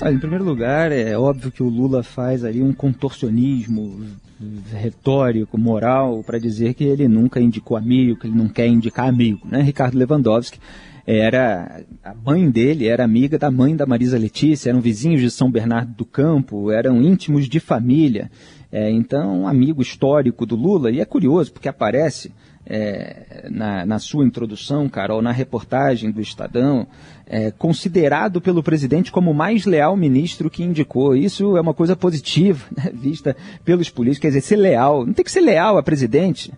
Olha, 0.00 0.14
em 0.14 0.18
primeiro 0.18 0.44
lugar, 0.44 0.90
é 0.90 1.16
óbvio 1.16 1.50
que 1.50 1.62
o 1.62 1.68
Lula 1.68 2.02
faz 2.02 2.44
ali 2.44 2.62
um 2.62 2.72
contorcionismo 2.72 4.00
retórico, 4.72 5.58
moral, 5.58 6.22
para 6.24 6.38
dizer 6.38 6.74
que 6.74 6.84
ele 6.84 7.06
nunca 7.06 7.40
indicou 7.40 7.76
amigo, 7.76 8.18
que 8.18 8.26
ele 8.26 8.36
não 8.36 8.48
quer 8.48 8.66
indicar 8.66 9.08
amigo. 9.08 9.46
Né? 9.48 9.62
Ricardo 9.62 9.96
Lewandowski 9.96 10.58
era 11.06 11.82
a 12.02 12.14
mãe 12.14 12.48
dele 12.48 12.86
era 12.86 13.04
amiga 13.04 13.36
da 13.36 13.50
mãe 13.50 13.74
da 13.74 13.84
Marisa 13.84 14.16
Letícia, 14.16 14.70
eram 14.70 14.80
vizinhos 14.80 15.20
de 15.20 15.30
São 15.30 15.50
Bernardo 15.50 15.92
do 15.94 16.04
Campo, 16.04 16.70
eram 16.70 17.02
íntimos 17.02 17.48
de 17.48 17.58
família. 17.58 18.30
É, 18.70 18.90
então, 18.90 19.42
um 19.42 19.48
amigo 19.48 19.82
histórico 19.82 20.46
do 20.46 20.56
Lula, 20.56 20.90
e 20.90 21.00
é 21.00 21.04
curioso 21.04 21.52
porque 21.52 21.68
aparece 21.68 22.32
é, 22.66 23.48
na, 23.50 23.84
na, 23.84 23.98
sua 23.98 24.24
introdução, 24.24 24.88
Carol, 24.88 25.20
na 25.20 25.32
reportagem 25.32 26.10
do 26.10 26.20
Estadão, 26.20 26.86
é, 27.26 27.50
considerado 27.50 28.40
pelo 28.40 28.62
presidente 28.62 29.10
como 29.10 29.30
o 29.30 29.34
mais 29.34 29.66
leal 29.66 29.96
ministro 29.96 30.48
que 30.48 30.62
indicou. 30.62 31.16
Isso 31.16 31.56
é 31.56 31.60
uma 31.60 31.74
coisa 31.74 31.96
positiva, 31.96 32.64
né, 32.76 32.90
vista 32.94 33.36
pelos 33.64 33.90
políticos. 33.90 34.20
Quer 34.20 34.28
dizer, 34.28 34.40
ser 34.42 34.56
leal. 34.56 35.04
Não 35.06 35.12
tem 35.12 35.24
que 35.24 35.30
ser 35.32 35.40
leal 35.40 35.76
a 35.76 35.82
presidente. 35.82 36.52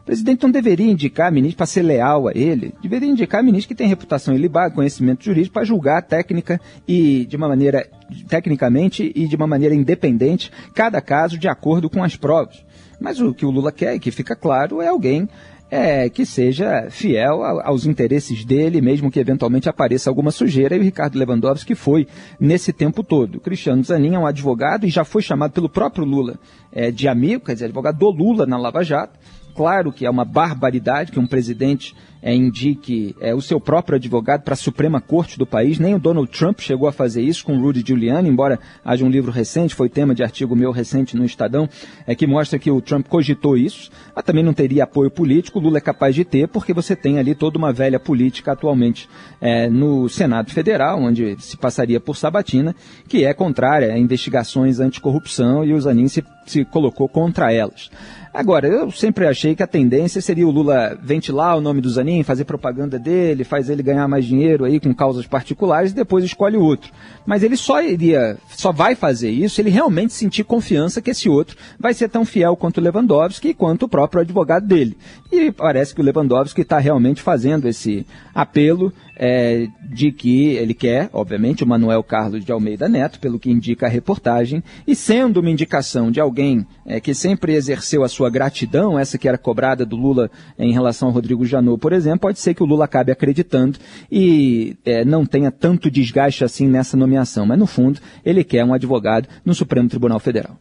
O 0.00 0.04
presidente 0.04 0.42
não 0.42 0.50
deveria 0.50 0.90
indicar 0.90 1.30
ministro 1.30 1.58
para 1.58 1.66
ser 1.66 1.82
leal 1.82 2.26
a 2.26 2.32
ele. 2.34 2.74
Deveria 2.82 3.08
indicar 3.08 3.44
ministro 3.44 3.68
que 3.68 3.74
tem 3.74 3.86
reputação 3.86 4.34
ilibada, 4.34 4.74
conhecimento 4.74 5.24
jurídico, 5.24 5.52
para 5.52 5.64
julgar 5.64 6.02
técnica 6.02 6.60
e 6.88 7.26
de 7.26 7.36
uma 7.36 7.46
maneira, 7.46 7.86
tecnicamente 8.26 9.12
e 9.14 9.28
de 9.28 9.36
uma 9.36 9.46
maneira 9.46 9.74
independente, 9.74 10.50
cada 10.74 11.00
caso 11.00 11.38
de 11.38 11.48
acordo 11.48 11.88
com 11.90 12.02
as 12.02 12.16
provas. 12.16 12.64
Mas 13.00 13.20
o 13.20 13.32
que 13.32 13.46
o 13.46 13.50
Lula 13.50 13.72
quer, 13.72 13.94
e 13.94 13.98
que 13.98 14.10
fica 14.10 14.36
claro, 14.36 14.82
é 14.82 14.88
alguém 14.88 15.28
é, 15.70 16.08
que 16.10 16.26
seja 16.26 16.88
fiel 16.90 17.44
aos 17.62 17.86
interesses 17.86 18.44
dele, 18.44 18.80
mesmo 18.80 19.10
que 19.10 19.20
eventualmente 19.20 19.68
apareça 19.68 20.10
alguma 20.10 20.30
sujeira, 20.30 20.74
e 20.76 20.80
o 20.80 20.82
Ricardo 20.82 21.18
Lewandowski 21.18 21.74
foi 21.74 22.06
nesse 22.38 22.72
tempo 22.72 23.04
todo. 23.04 23.36
O 23.36 23.40
Cristiano 23.40 23.82
Zanin 23.82 24.14
é 24.14 24.18
um 24.18 24.26
advogado 24.26 24.84
e 24.84 24.90
já 24.90 25.04
foi 25.04 25.22
chamado 25.22 25.52
pelo 25.52 25.68
próprio 25.68 26.04
Lula 26.04 26.38
é, 26.72 26.90
de 26.90 27.06
amigo, 27.08 27.44
quer 27.44 27.54
dizer, 27.54 27.66
advogado 27.66 27.98
do 27.98 28.10
Lula 28.10 28.44
na 28.46 28.58
Lava 28.58 28.82
Jato. 28.82 29.18
Claro 29.54 29.92
que 29.92 30.06
é 30.06 30.10
uma 30.10 30.24
barbaridade 30.24 31.12
que 31.12 31.18
um 31.18 31.26
presidente 31.26 31.94
é, 32.22 32.34
indique 32.34 33.14
é, 33.20 33.34
o 33.34 33.40
seu 33.40 33.60
próprio 33.60 33.96
advogado 33.96 34.42
para 34.42 34.54
a 34.54 34.56
Suprema 34.56 35.00
Corte 35.00 35.38
do 35.38 35.46
país. 35.46 35.78
Nem 35.78 35.94
o 35.94 35.98
Donald 35.98 36.30
Trump 36.30 36.60
chegou 36.60 36.88
a 36.88 36.92
fazer 36.92 37.22
isso 37.22 37.44
com 37.44 37.58
Rudy 37.58 37.82
Giuliani, 37.86 38.28
embora 38.28 38.58
haja 38.84 39.04
um 39.04 39.08
livro 39.08 39.30
recente, 39.30 39.74
foi 39.74 39.88
tema 39.88 40.14
de 40.14 40.22
artigo 40.22 40.54
meu 40.54 40.70
recente 40.70 41.16
no 41.16 41.24
Estadão, 41.24 41.68
é, 42.06 42.14
que 42.14 42.26
mostra 42.26 42.58
que 42.58 42.70
o 42.70 42.80
Trump 42.80 43.06
cogitou 43.08 43.56
isso, 43.56 43.90
mas 44.14 44.24
também 44.24 44.44
não 44.44 44.52
teria 44.52 44.84
apoio 44.84 45.10
político. 45.10 45.60
Lula 45.60 45.78
é 45.78 45.80
capaz 45.80 46.14
de 46.14 46.24
ter, 46.24 46.48
porque 46.48 46.74
você 46.74 46.94
tem 46.94 47.18
ali 47.18 47.34
toda 47.34 47.58
uma 47.58 47.72
velha 47.72 47.98
política 47.98 48.52
atualmente 48.52 49.08
é, 49.40 49.68
no 49.68 50.08
Senado 50.08 50.50
Federal, 50.50 51.00
onde 51.00 51.36
se 51.40 51.56
passaria 51.56 52.00
por 52.00 52.16
sabatina, 52.16 52.74
que 53.08 53.24
é 53.24 53.32
contrária 53.32 53.92
a 53.92 53.98
investigações 53.98 54.80
anticorrupção 54.80 55.64
e 55.64 55.72
o 55.72 55.80
Zanin 55.80 56.08
se, 56.08 56.22
se 56.46 56.64
colocou 56.64 57.08
contra 57.08 57.52
elas. 57.52 57.90
Agora, 58.32 58.68
eu 58.68 58.92
sempre 58.92 59.26
achei 59.26 59.56
que 59.56 59.62
a 59.62 59.66
tendência 59.66 60.20
seria 60.20 60.46
o 60.46 60.52
Lula 60.52 60.96
ventilar 61.02 61.58
o 61.58 61.60
nome 61.60 61.80
do 61.80 61.90
Zanin, 61.90 62.22
fazer 62.22 62.44
propaganda 62.44 62.96
dele, 62.96 63.42
faz 63.42 63.68
ele 63.68 63.82
ganhar 63.82 64.06
mais 64.06 64.24
dinheiro 64.24 64.64
aí 64.64 64.78
com 64.78 64.94
causas 64.94 65.26
particulares 65.26 65.90
e 65.90 65.96
depois 65.96 66.24
escolhe 66.24 66.56
outro. 66.56 66.92
Mas 67.26 67.42
ele 67.42 67.56
só 67.56 67.82
iria, 67.82 68.38
só 68.50 68.70
vai 68.70 68.94
fazer 68.94 69.30
isso 69.30 69.56
se 69.56 69.62
ele 69.62 69.70
realmente 69.70 70.12
sentir 70.12 70.44
confiança 70.44 71.02
que 71.02 71.10
esse 71.10 71.28
outro 71.28 71.56
vai 71.78 71.92
ser 71.92 72.08
tão 72.08 72.24
fiel 72.24 72.54
quanto 72.54 72.78
o 72.78 72.80
Lewandowski 72.80 73.52
quanto 73.52 73.86
o 73.86 73.88
próprio 73.88 74.22
advogado 74.22 74.64
dele. 74.64 74.96
E 75.32 75.50
parece 75.50 75.92
que 75.92 76.00
o 76.00 76.04
Lewandowski 76.04 76.60
está 76.60 76.78
realmente 76.78 77.20
fazendo 77.20 77.66
esse 77.66 78.06
apelo 78.32 78.92
é, 79.22 79.68
de 79.82 80.10
que 80.10 80.46
ele 80.54 80.72
quer, 80.72 81.10
obviamente, 81.12 81.62
o 81.62 81.66
Manuel 81.66 82.02
Carlos 82.02 82.42
de 82.42 82.50
Almeida 82.50 82.88
Neto, 82.88 83.20
pelo 83.20 83.38
que 83.38 83.50
indica 83.50 83.84
a 83.84 83.88
reportagem, 83.88 84.64
e 84.86 84.96
sendo 84.96 85.40
uma 85.40 85.50
indicação 85.50 86.10
de 86.10 86.18
alguém 86.18 86.66
é, 86.86 86.98
que 87.00 87.12
sempre 87.12 87.54
exerceu 87.54 88.02
a 88.02 88.08
sua 88.08 88.30
gratidão, 88.30 88.98
essa 88.98 89.18
que 89.18 89.28
era 89.28 89.36
cobrada 89.36 89.84
do 89.84 89.94
Lula 89.94 90.30
em 90.58 90.72
relação 90.72 91.08
ao 91.08 91.14
Rodrigo 91.14 91.44
Janot, 91.44 91.78
por 91.78 91.92
exemplo, 91.92 92.20
pode 92.20 92.40
ser 92.40 92.54
que 92.54 92.62
o 92.62 92.66
Lula 92.66 92.86
acabe 92.86 93.12
acreditando 93.12 93.78
e 94.10 94.74
é, 94.86 95.04
não 95.04 95.26
tenha 95.26 95.50
tanto 95.50 95.90
desgaste 95.90 96.42
assim 96.42 96.66
nessa 96.66 96.96
nomeação. 96.96 97.44
Mas, 97.44 97.58
no 97.58 97.66
fundo, 97.66 98.00
ele 98.24 98.42
quer 98.42 98.64
um 98.64 98.72
advogado 98.72 99.28
no 99.44 99.54
Supremo 99.54 99.88
Tribunal 99.88 100.18
Federal. 100.18 100.56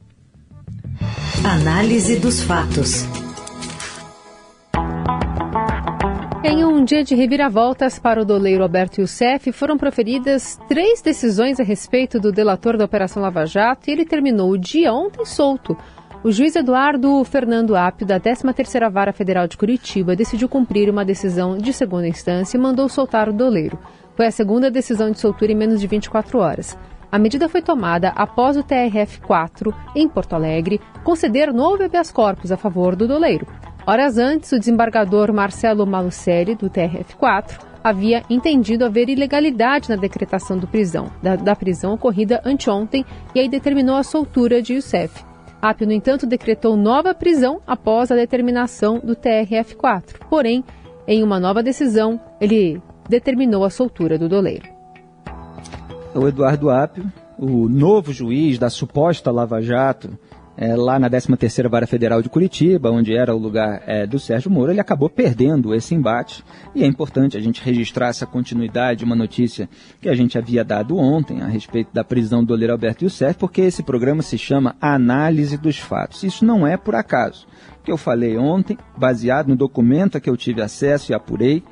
Análise 1.46 2.18
dos 2.18 2.44
fatos. 2.44 3.08
Em 6.42 6.64
um 6.64 6.86
dia 6.86 7.04
de 7.04 7.16
reviravoltas 7.16 8.00
para 8.00 8.22
o 8.22 8.26
doleiro 8.26 8.64
Alberto 8.64 9.02
Youssef, 9.02 9.52
foram 9.52 9.78
proferidas 9.78 10.58
três 10.70 11.02
decisões 11.02 11.60
a 11.60 11.64
respeito 11.64 12.18
do 12.18 12.32
delator 12.32 12.78
da 12.78 12.86
Operação 12.86 13.22
Lava 13.22 13.46
Jato 13.46 13.90
e 13.90 13.92
ele 13.92 14.06
terminou 14.06 14.52
o 14.52 14.58
dia 14.58 14.94
ontem 14.94 15.26
solto. 15.26 15.76
O 16.24 16.32
juiz 16.32 16.56
Eduardo 16.56 17.22
Fernando 17.26 17.76
Apio, 17.76 18.08
da 18.08 18.22
13ª 18.22 18.90
Vara 18.90 19.12
Federal 19.12 19.50
de 19.50 19.58
Curitiba, 19.58 20.16
decidiu 20.16 20.48
cumprir 20.48 20.90
uma 20.90 21.04
decisão 21.04 21.58
de 21.58 21.74
segunda 21.74 22.08
instância 22.08 22.56
e 22.56 22.60
mandou 22.60 22.88
soltar 22.88 23.28
o 23.28 23.34
doleiro. 23.34 23.78
Foi 24.16 24.26
a 24.26 24.32
segunda 24.32 24.72
decisão 24.72 25.12
de 25.12 25.20
soltura 25.20 25.52
em 25.52 25.56
menos 25.56 25.82
de 25.82 25.88
24 25.88 26.40
horas. 26.40 26.78
A 27.12 27.20
medida 27.20 27.50
foi 27.50 27.62
tomada 27.62 28.14
após 28.16 28.56
o 28.56 28.64
TRF-4, 28.64 29.74
em 29.94 30.08
Porto 30.08 30.34
Alegre, 30.36 30.80
conceder 31.04 31.54
novo 31.54 31.84
habeas 31.84 32.12
corpus 32.12 32.50
a 32.50 32.56
favor 32.56 32.96
do 32.96 33.10
doleiro. 33.10 33.46
Horas 33.90 34.20
antes, 34.20 34.52
o 34.52 34.60
desembargador 34.60 35.34
Marcelo 35.34 35.84
Malucelli, 35.84 36.54
do 36.54 36.70
TRF4, 36.70 37.60
havia 37.84 38.22
entendido 38.30 38.86
haver 38.86 39.10
ilegalidade 39.10 39.90
na 39.90 39.96
decretação 39.96 40.60
do 40.60 40.68
prisão, 40.68 41.12
da, 41.24 41.36
da 41.36 41.56
prisão 41.56 41.96
ocorrida 41.96 42.40
anteontem 42.46 43.04
e 43.34 43.40
aí 43.40 43.50
determinou 43.50 43.96
a 43.96 44.04
soltura 44.04 44.62
de 44.62 44.76
Youssef. 44.76 45.26
Apio, 45.60 45.88
no 45.88 45.94
entanto, 45.94 46.28
decretou 46.28 46.78
nova 46.78 47.16
prisão 47.16 47.62
após 47.66 48.12
a 48.12 48.16
determinação 48.16 49.00
do 49.00 49.16
TRF4. 49.16 50.20
Porém, 50.30 50.64
em 51.08 51.24
uma 51.24 51.40
nova 51.40 51.64
decisão, 51.64 52.22
ele 52.40 52.80
determinou 53.10 53.66
a 53.66 53.72
soltura 53.72 54.20
do 54.20 54.30
doleiro. 54.30 54.70
O 56.14 56.28
Eduardo 56.28 56.70
Apio, 56.70 57.12
o 57.40 57.68
novo 57.68 58.14
juiz 58.14 58.60
da 58.60 58.70
suposta 58.70 59.32
Lava 59.32 59.60
Jato, 59.64 60.16
é, 60.62 60.76
lá 60.76 61.00
na 61.00 61.10
13ª 61.10 61.70
Vara 61.70 61.88
Federal 61.88 62.22
de 62.22 62.28
Curitiba, 62.28 62.92
onde 62.92 63.16
era 63.16 63.34
o 63.34 63.40
lugar 63.40 63.82
é, 63.88 64.06
do 64.06 64.20
Sérgio 64.20 64.52
Moro, 64.52 64.74
ele 64.74 64.82
acabou 64.82 65.10
perdendo 65.10 65.74
esse 65.74 65.96
embate. 65.96 66.44
E 66.76 66.84
é 66.84 66.86
importante 66.86 67.38
a 67.38 67.40
gente 67.40 67.64
registrar 67.64 68.10
essa 68.10 68.26
continuidade, 68.26 69.06
uma 69.06 69.16
notícia 69.16 69.70
que 70.02 70.10
a 70.10 70.16
gente 70.16 70.38
havia 70.38 70.62
dado 70.62 70.98
ontem 70.98 71.42
a 71.42 71.48
respeito 71.48 71.94
da 71.94 72.04
prisão 72.04 72.44
do 72.44 72.54
Oleiro 72.54 72.74
Alberto 72.74 73.06
Youssef, 73.06 73.40
porque 73.40 73.62
esse 73.62 73.82
programa 73.84 74.22
se 74.22 74.38
chama 74.38 74.76
Análise 74.82 75.58
dos 75.58 75.80
Fatos. 75.80 76.24
Isso 76.24 76.44
não 76.44 76.68
é 76.68 76.76
por 76.76 76.94
acaso. 76.94 77.48
O 77.80 77.84
que 77.84 77.92
eu 77.92 77.98
falei 77.98 78.38
ontem, 78.38 78.78
baseado 78.98 79.48
no 79.48 79.56
documento 79.56 80.18
a 80.18 80.20
que 80.20 80.30
eu 80.30 80.36
tive 80.36 80.62
acesso 80.62 81.14
e 81.14 81.16
apurei, 81.16 81.64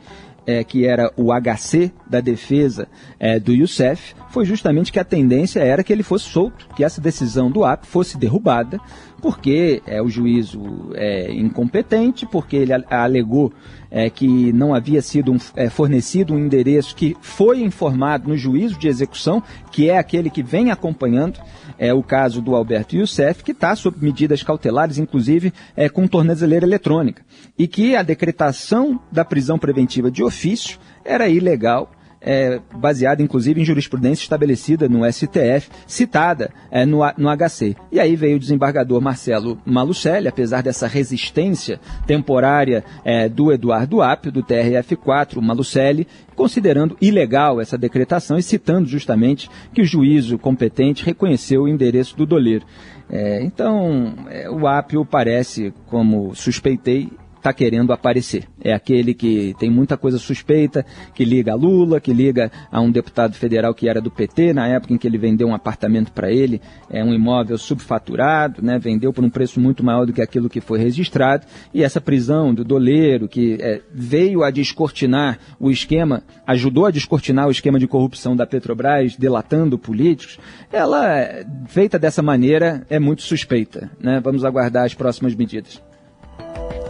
é, 0.48 0.64
que 0.64 0.86
era 0.86 1.12
o 1.18 1.28
HC 1.34 1.92
da 2.10 2.22
defesa 2.22 2.88
é, 3.20 3.38
do 3.38 3.54
Youssef, 3.54 4.16
foi 4.30 4.46
justamente 4.46 4.92
que 4.92 5.00
a 5.00 5.04
tendência 5.04 5.60
era 5.60 5.84
que 5.84 5.92
ele 5.92 6.04
fosse 6.04 6.30
solto, 6.30 6.70
que 6.74 6.86
essa 6.86 7.02
decisão 7.02 7.52
do 7.52 7.66
AP 7.66 7.86
fosse 7.86 8.18
derrubada, 8.18 8.80
porque 9.22 9.82
é 9.86 10.02
o 10.02 10.08
juízo 10.08 10.92
é, 10.96 11.32
incompetente, 11.34 12.26
porque 12.26 12.56
ele 12.56 12.72
alegou 12.90 13.52
é, 13.90 14.10
que 14.10 14.52
não 14.54 14.74
havia 14.74 15.02
sido 15.02 15.32
um, 15.32 15.38
é, 15.56 15.70
fornecido 15.70 16.34
um 16.34 16.40
endereço 16.40 16.96
que 16.96 17.16
foi 17.22 17.62
informado 17.62 18.30
no 18.30 18.38
juízo 18.38 18.78
de 18.78 18.88
execução, 18.88 19.42
que 19.72 19.90
é 19.90 19.98
aquele 19.98 20.30
que 20.30 20.44
vem 20.44 20.72
acompanhando 20.72 21.40
é, 21.78 21.94
o 21.94 22.04
caso 22.04 22.42
do 22.42 22.56
Alberto 22.56 22.96
Youssef, 22.96 23.44
que 23.44 23.52
está 23.52 23.76
sob 23.76 23.98
medidas 24.00 24.44
cautelares, 24.44 24.98
inclusive 24.98 25.54
é, 25.76 25.90
com 25.90 26.08
tornezeleira 26.08 26.66
eletrônica, 26.66 27.24
e 27.58 27.68
que 27.68 27.96
a 27.96 28.04
decretação 28.04 29.00
da 29.12 29.24
prisão 29.24 29.58
preventiva 29.58 30.10
de 30.10 30.24
ofício 30.24 30.80
era 31.04 31.30
ilegal 31.30 31.92
é, 32.28 32.60
baseada 32.76 33.24
inclusive 33.24 33.62
em 33.62 33.64
jurisprudência 33.64 34.24
estabelecida 34.24 34.90
no 34.90 35.10
STF, 35.10 35.70
citada 35.88 36.52
é, 36.70 36.86
no, 36.86 37.00
no 37.18 37.30
HC. 37.30 37.74
E 37.90 38.02
aí 38.02 38.18
veio 38.18 38.36
o 38.36 38.40
desembargador 38.40 39.00
Marcelo 39.00 39.58
Malucelli, 39.66 40.28
apesar 40.28 40.62
dessa 40.62 40.88
resistência 40.88 41.80
temporária 42.06 42.84
é, 43.06 43.30
do 43.30 43.50
Eduardo 43.54 44.02
Apio, 44.02 44.30
do 44.30 44.44
TRF4, 44.44 45.40
Malucelli, 45.40 46.06
considerando 46.36 46.98
ilegal 47.00 47.62
essa 47.62 47.78
decretação 47.78 48.38
e 48.38 48.44
citando 48.44 48.90
justamente 48.90 49.50
que 49.74 49.82
o 49.82 49.86
juízo 49.86 50.38
competente 50.38 51.06
reconheceu 51.06 51.64
o 51.64 51.68
endereço 51.70 52.18
do 52.18 52.26
doleiro. 52.26 52.66
É, 53.10 53.42
então, 53.42 54.16
é, 54.30 54.50
o 54.50 54.68
Apio 54.68 55.06
parece, 55.06 55.74
como 55.86 56.36
suspeitei, 56.36 57.10
está 57.38 57.54
querendo 57.54 57.94
aparecer. 57.94 58.44
É 58.62 58.74
aquele 58.74 59.14
que 59.14 59.56
tem 59.60 59.70
muita 59.70 59.96
coisa 59.96 60.18
suspeita, 60.18 60.86
que 61.14 61.24
liga 61.24 61.54
a 61.54 61.56
Lula, 61.56 62.02
que 62.02 62.14
liga 62.14 62.52
a 62.72 62.82
um 62.82 62.92
deputado 62.92 63.36
federal 63.36 63.74
que 63.74 63.88
era 63.88 64.02
do 64.02 64.12
PT, 64.12 64.54
na 64.54 64.68
época 64.68 64.94
em 64.94 64.98
que 64.98 65.08
ele 65.08 65.18
vendeu 65.18 65.48
um 65.48 65.56
apartamento 65.56 66.12
para 66.12 66.32
ele, 66.32 66.62
é 66.90 67.04
um 67.04 67.14
imóvel 67.14 67.58
subfaturado, 67.58 68.62
né, 68.62 68.78
vendeu 68.78 69.14
por 69.14 69.24
um 69.24 69.30
preço 69.30 69.60
muito 69.60 69.84
maior 69.84 70.06
do 70.06 70.14
que 70.14 70.22
aquilo 70.22 70.50
que 70.50 70.60
foi 70.60 70.80
registrado, 70.80 71.46
e 71.74 71.84
essa 71.84 72.02
prisão 72.02 72.54
do 72.54 72.64
doleiro, 72.64 73.28
que 73.28 73.58
é, 73.62 73.82
veio 73.94 74.44
a 74.44 74.52
descortinar 74.52 75.40
o 75.60 75.72
esquema, 75.72 76.24
ajudou 76.46 76.86
a 76.86 76.92
descortinar 76.92 77.48
o 77.48 77.52
esquema 77.52 77.80
de 77.80 77.88
corrupção 77.88 78.36
da 78.36 78.46
Petrobras, 78.46 79.16
delatando 79.16 79.78
políticos, 79.78 80.40
ela, 80.72 81.46
feita 81.68 81.98
dessa 81.98 82.22
maneira, 82.22 82.86
é 82.90 83.00
muito 83.00 83.22
suspeita. 83.22 83.90
Né? 84.02 84.20
Vamos 84.24 84.44
aguardar 84.44 84.86
as 84.86 84.94
próximas 84.94 85.36
medidas. 85.36 85.87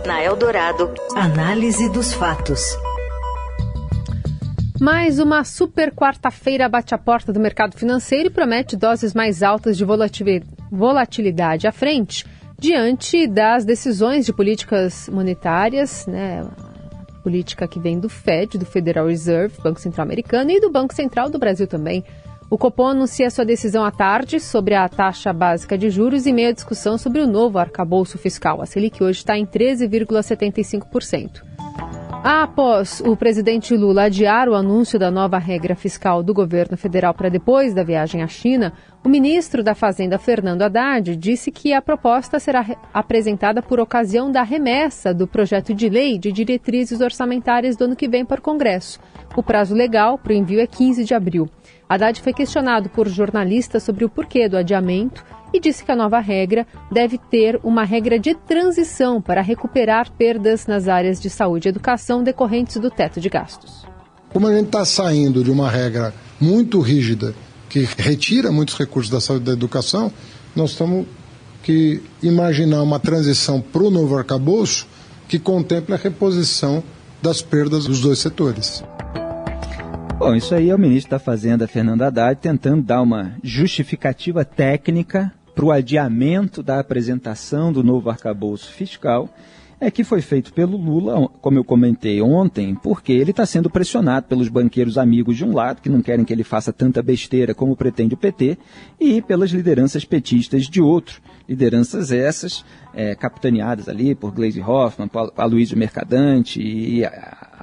Na 0.06 0.24
Eldorado, 0.24 0.94
análise 1.16 1.90
dos 1.90 2.14
fatos. 2.14 2.78
Mais 4.80 5.20
uma 5.20 5.44
super 5.44 5.92
quarta-feira 5.92 6.70
bate 6.70 6.94
a 6.94 6.98
porta 6.98 7.34
do 7.34 7.40
mercado 7.40 7.76
financeiro 7.76 8.28
e 8.28 8.32
promete 8.32 8.78
doses 8.78 9.14
mais 9.14 9.42
altas 9.42 9.76
de 9.76 9.86
volatilidade 10.72 11.68
à 11.68 11.72
frente 11.72 12.26
diante 12.60 13.28
das 13.28 13.66
decisões 13.66 14.26
de 14.26 14.34
políticas 14.34 15.10
monetárias, 15.10 16.06
né, 16.08 16.46
política 17.24 17.68
que 17.68 17.80
vem 17.80 18.00
do 18.00 18.08
Fed, 18.08 18.58
do 18.58 18.66
Federal 18.66 19.08
Reserve, 19.08 19.62
Banco 19.62 19.82
Central 19.82 20.06
Americano, 20.06 20.52
e 20.52 20.62
do 20.62 20.72
Banco 20.72 20.94
Central 20.94 21.30
do 21.30 21.38
Brasil 21.38 21.68
também. 21.68 22.04
O 22.50 22.58
Copom 22.58 22.88
anuncia 22.88 23.30
sua 23.30 23.44
decisão 23.44 23.84
à 23.84 23.92
tarde 23.92 24.40
sobre 24.40 24.74
a 24.74 24.88
taxa 24.88 25.34
básica 25.34 25.78
de 25.78 25.90
juros 25.90 26.26
e 26.26 26.32
meia 26.32 26.54
discussão 26.54 26.98
sobre 26.98 27.20
o 27.20 27.28
novo 27.28 27.60
arcabouço 27.60 28.18
fiscal. 28.18 28.62
A 28.62 28.66
Selic 28.66 29.04
hoje 29.04 29.20
está 29.20 29.38
em 29.38 29.46
13,75%. 29.46 31.44
Após 32.24 33.02
o 33.02 33.18
presidente 33.18 33.76
Lula 33.76 34.04
adiar 34.04 34.48
o 34.48 34.56
anúncio 34.56 34.98
da 34.98 35.12
nova 35.12 35.38
regra 35.38 35.76
fiscal 35.76 36.24
do 36.24 36.34
governo 36.34 36.78
federal 36.78 37.14
para 37.14 37.30
depois 37.30 37.74
da 37.74 37.84
viagem 37.84 38.24
à 38.24 38.28
China, 38.28 38.72
o 39.04 39.10
ministro 39.10 39.62
da 39.62 39.76
Fazenda, 39.76 40.18
Fernando 40.18 40.62
Haddad, 40.62 41.16
disse 41.16 41.52
que 41.52 41.74
a 41.74 41.82
proposta 41.82 42.40
será 42.40 42.66
apresentada 42.94 43.62
por 43.62 43.80
ocasião 43.80 44.32
da 44.32 44.44
remessa 44.44 45.14
do 45.14 45.28
projeto 45.28 45.74
de 45.74 45.90
lei 45.90 46.18
de 46.18 46.32
diretrizes 46.32 47.02
orçamentárias 47.02 47.76
do 47.76 47.84
ano 47.86 47.96
que 47.96 48.08
vem 48.08 48.26
para 48.26 48.40
o 48.40 48.44
Congresso. 48.44 49.00
O 49.36 49.44
prazo 49.44 49.76
legal 49.76 50.18
para 50.18 50.32
o 50.32 50.36
envio 50.36 50.60
é 50.60 50.68
15 50.68 51.04
de 51.04 51.14
abril. 51.14 51.50
Haddad 51.90 52.22
foi 52.22 52.34
questionado 52.34 52.90
por 52.90 53.08
jornalistas 53.08 53.84
sobre 53.84 54.04
o 54.04 54.10
porquê 54.10 54.50
do 54.50 54.58
adiamento 54.58 55.24
e 55.54 55.60
disse 55.60 55.86
que 55.86 55.92
a 55.92 55.96
nova 55.96 56.20
regra 56.20 56.68
deve 56.92 57.18
ter 57.18 57.60
uma 57.64 57.84
regra 57.86 58.20
de 58.20 58.36
transição 58.36 59.22
para 59.22 59.42
recuperar 59.42 60.12
perdas 60.12 60.68
nas 60.68 60.88
áreas 60.88 61.22
de 61.22 61.30
saúde 61.30 61.68
e 61.68 61.70
educação 61.70 62.22
decorrentes 62.22 62.78
do 62.78 62.92
teto 62.92 63.22
de 63.22 63.30
gastos. 63.30 63.86
Como 64.34 64.48
a 64.48 64.54
gente 64.54 64.66
está 64.66 64.84
saindo 64.84 65.44
de 65.44 65.50
uma 65.50 65.70
regra 65.70 66.14
muito 66.40 66.82
rígida 66.82 67.34
que 67.70 67.88
retira 67.98 68.52
muitos 68.52 68.78
recursos 68.78 69.10
da 69.10 69.22
saúde 69.22 69.44
e 69.44 69.46
da 69.46 69.54
educação, 69.54 70.12
nós 70.56 70.72
estamos 70.72 71.06
que 71.64 72.02
imaginar 72.22 72.82
uma 72.82 73.00
transição 73.00 73.62
para 73.62 73.84
o 73.84 73.92
novo 73.92 74.18
arcabouço 74.18 74.88
que 75.28 75.40
contemple 75.40 75.94
a 75.94 75.98
reposição 75.98 76.84
das 77.22 77.42
perdas 77.42 77.86
dos 77.86 78.00
dois 78.00 78.20
setores. 78.20 78.84
Bom, 80.18 80.36
isso 80.36 80.56
aí 80.56 80.72
é 80.72 80.76
o 80.76 80.80
ministro 80.80 81.12
da 81.12 81.20
Fazenda, 81.20 81.68
Fernando 81.68 82.02
Haddad, 82.02 82.42
tentando 82.42 82.82
dar 82.82 83.04
uma 83.04 83.36
justificativa 83.44 84.44
técnica 84.44 85.32
para 85.54 85.64
o 85.64 85.72
adiamento 85.72 86.64
da 86.64 86.80
apresentação 86.80 87.72
do 87.72 87.84
novo 87.84 88.10
arcabouço 88.10 88.72
fiscal, 88.72 89.30
é 89.80 89.92
que 89.92 90.04
foi 90.04 90.22
feito 90.22 90.52
pelo 90.54 90.76
Lula, 90.76 91.30
como 91.40 91.60
eu 91.60 91.64
comentei 91.64 92.20
ontem, 92.20 92.74
porque 92.74 93.14
ele 93.14 93.30
está 93.30 93.46
sendo 93.46 93.70
pressionado 93.70 94.26
pelos 94.26 94.50
banqueiros 94.50 94.98
amigos 94.98 95.38
de 95.38 95.46
um 95.46 95.54
lado, 95.54 95.82
que 95.82 95.90
não 95.90 96.02
querem 96.02 96.26
que 96.26 96.34
ele 96.34 96.44
faça 96.44 96.74
tanta 96.74 97.04
besteira 97.04 97.54
como 97.54 97.76
pretende 97.76 98.16
o 98.16 98.18
PT, 98.18 98.58
e 99.00 99.22
pelas 99.22 99.52
lideranças 99.52 100.04
petistas 100.04 100.64
de 100.64 100.82
outro. 100.82 101.22
Lideranças 101.48 102.12
essas, 102.12 102.66
é, 102.92 103.14
capitaneadas 103.14 103.88
ali 103.88 104.16
por 104.16 104.32
Gleisi 104.32 104.62
Hoffmann, 104.62 105.12
Aloysio 105.38 105.78
Mercadante 105.78 106.60
e 106.60 107.06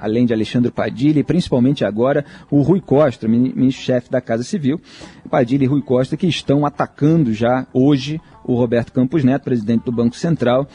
além 0.05 0.25
de 0.25 0.33
Alexandre 0.33 0.71
Padilha, 0.71 1.19
e 1.19 1.23
principalmente 1.23 1.83
agora 1.83 2.23
o 2.51 2.61
Rui 2.61 2.79
Costa, 2.79 3.27
ministro-chefe 3.27 4.09
da 4.11 4.21
Casa 4.21 4.43
Civil, 4.43 4.79
Padilha 5.31 5.63
e 5.63 5.67
Rui 5.67 5.81
Costa, 5.81 6.15
que 6.15 6.27
estão 6.27 6.63
atacando 6.63 7.33
já 7.33 7.65
hoje 7.73 8.21
o 8.47 8.55
Roberto 8.55 8.93
Campos 8.93 9.23
Neto, 9.23 9.43
presidente 9.43 9.83
do 9.83 9.91
Banco 9.91 10.15
Central, 10.15 10.67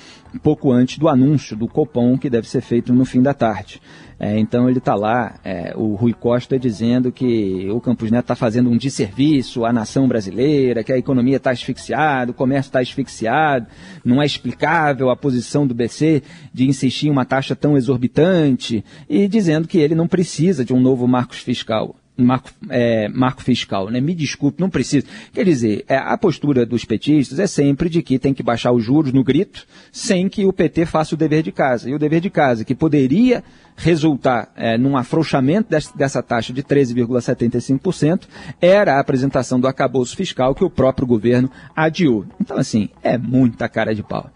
pouco 0.42 0.72
antes 0.72 0.98
do 0.98 1.08
anúncio 1.08 1.56
do 1.56 1.68
Copom, 1.68 2.18
que 2.18 2.28
deve 2.28 2.48
ser 2.48 2.60
feito 2.60 2.92
no 2.92 3.04
fim 3.04 3.22
da 3.22 3.32
tarde. 3.32 3.80
É, 4.18 4.38
então 4.38 4.68
ele 4.68 4.78
está 4.78 4.94
lá, 4.94 5.40
é, 5.42 5.72
o 5.74 5.94
Rui 5.94 6.12
Costa, 6.12 6.58
dizendo 6.58 7.10
que 7.10 7.70
o 7.70 7.80
Campos 7.80 8.10
Neto 8.10 8.24
está 8.24 8.34
fazendo 8.34 8.68
um 8.68 8.76
desserviço 8.76 9.64
à 9.64 9.72
nação 9.72 10.06
brasileira, 10.06 10.84
que 10.84 10.92
a 10.92 10.98
economia 10.98 11.38
está 11.38 11.52
asfixiada, 11.52 12.30
o 12.30 12.34
comércio 12.34 12.68
está 12.68 12.80
asfixiado, 12.80 13.66
não 14.04 14.20
é 14.20 14.26
explicável 14.26 15.08
a 15.08 15.16
posição 15.16 15.66
do 15.66 15.74
BC 15.74 16.22
de 16.52 16.68
insistir 16.68 17.06
em 17.06 17.10
uma 17.10 17.24
taxa 17.24 17.56
tão 17.56 17.78
exorbitante, 17.78 18.84
e 19.08 19.26
dizendo 19.26 19.66
que 19.66 19.78
ele 19.78 19.94
não 19.94 20.06
precisa 20.06 20.66
de 20.66 20.74
um 20.74 20.80
novo 20.80 21.08
marco 21.08 21.34
fiscal 21.34 21.96
marco, 22.22 22.50
é, 22.68 23.08
marco 23.08 23.42
fiscal, 23.42 23.90
né? 23.90 24.00
Me 24.00 24.14
desculpe, 24.14 24.60
não 24.60 24.70
precisa. 24.70 25.06
Quer 25.32 25.44
dizer, 25.44 25.84
é, 25.88 25.96
a 25.96 26.16
postura 26.16 26.64
dos 26.66 26.84
petistas 26.84 27.38
é 27.38 27.46
sempre 27.46 27.88
de 27.88 28.02
que 28.02 28.18
tem 28.18 28.34
que 28.34 28.42
baixar 28.42 28.72
os 28.72 28.84
juros 28.84 29.12
no 29.12 29.24
grito, 29.24 29.66
sem 29.92 30.28
que 30.28 30.44
o 30.44 30.52
PT 30.52 30.86
faça 30.86 31.14
o 31.14 31.18
dever 31.18 31.42
de 31.42 31.52
casa. 31.52 31.88
E 31.88 31.94
o 31.94 31.98
dever 31.98 32.20
de 32.20 32.30
casa, 32.30 32.64
que 32.64 32.74
poderia 32.74 33.42
resultar 33.76 34.52
é, 34.56 34.76
num 34.76 34.96
afrouxamento 34.96 35.70
dessa, 35.70 35.96
dessa 35.96 36.22
taxa 36.22 36.52
de 36.52 36.62
13,75%, 36.62 38.22
era 38.60 38.96
a 38.96 39.00
apresentação 39.00 39.58
do 39.58 39.66
acabouço 39.66 40.16
fiscal 40.16 40.54
que 40.54 40.64
o 40.64 40.70
próprio 40.70 41.06
governo 41.06 41.50
adiou. 41.74 42.24
Então, 42.40 42.58
assim, 42.58 42.88
é 43.02 43.16
muita 43.16 43.68
cara 43.68 43.94
de 43.94 44.02
pau. 44.02 44.30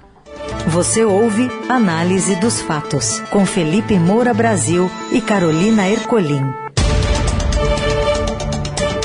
Você 0.68 1.05
ouve 1.05 1.51
Análise 1.68 2.37
dos 2.37 2.61
Fatos, 2.61 3.20
com 3.31 3.44
Felipe 3.44 3.99
Moura 3.99 4.33
Brasil 4.33 4.90
e 5.12 5.20
Carolina 5.20 5.88
Ercolim. 5.88 6.63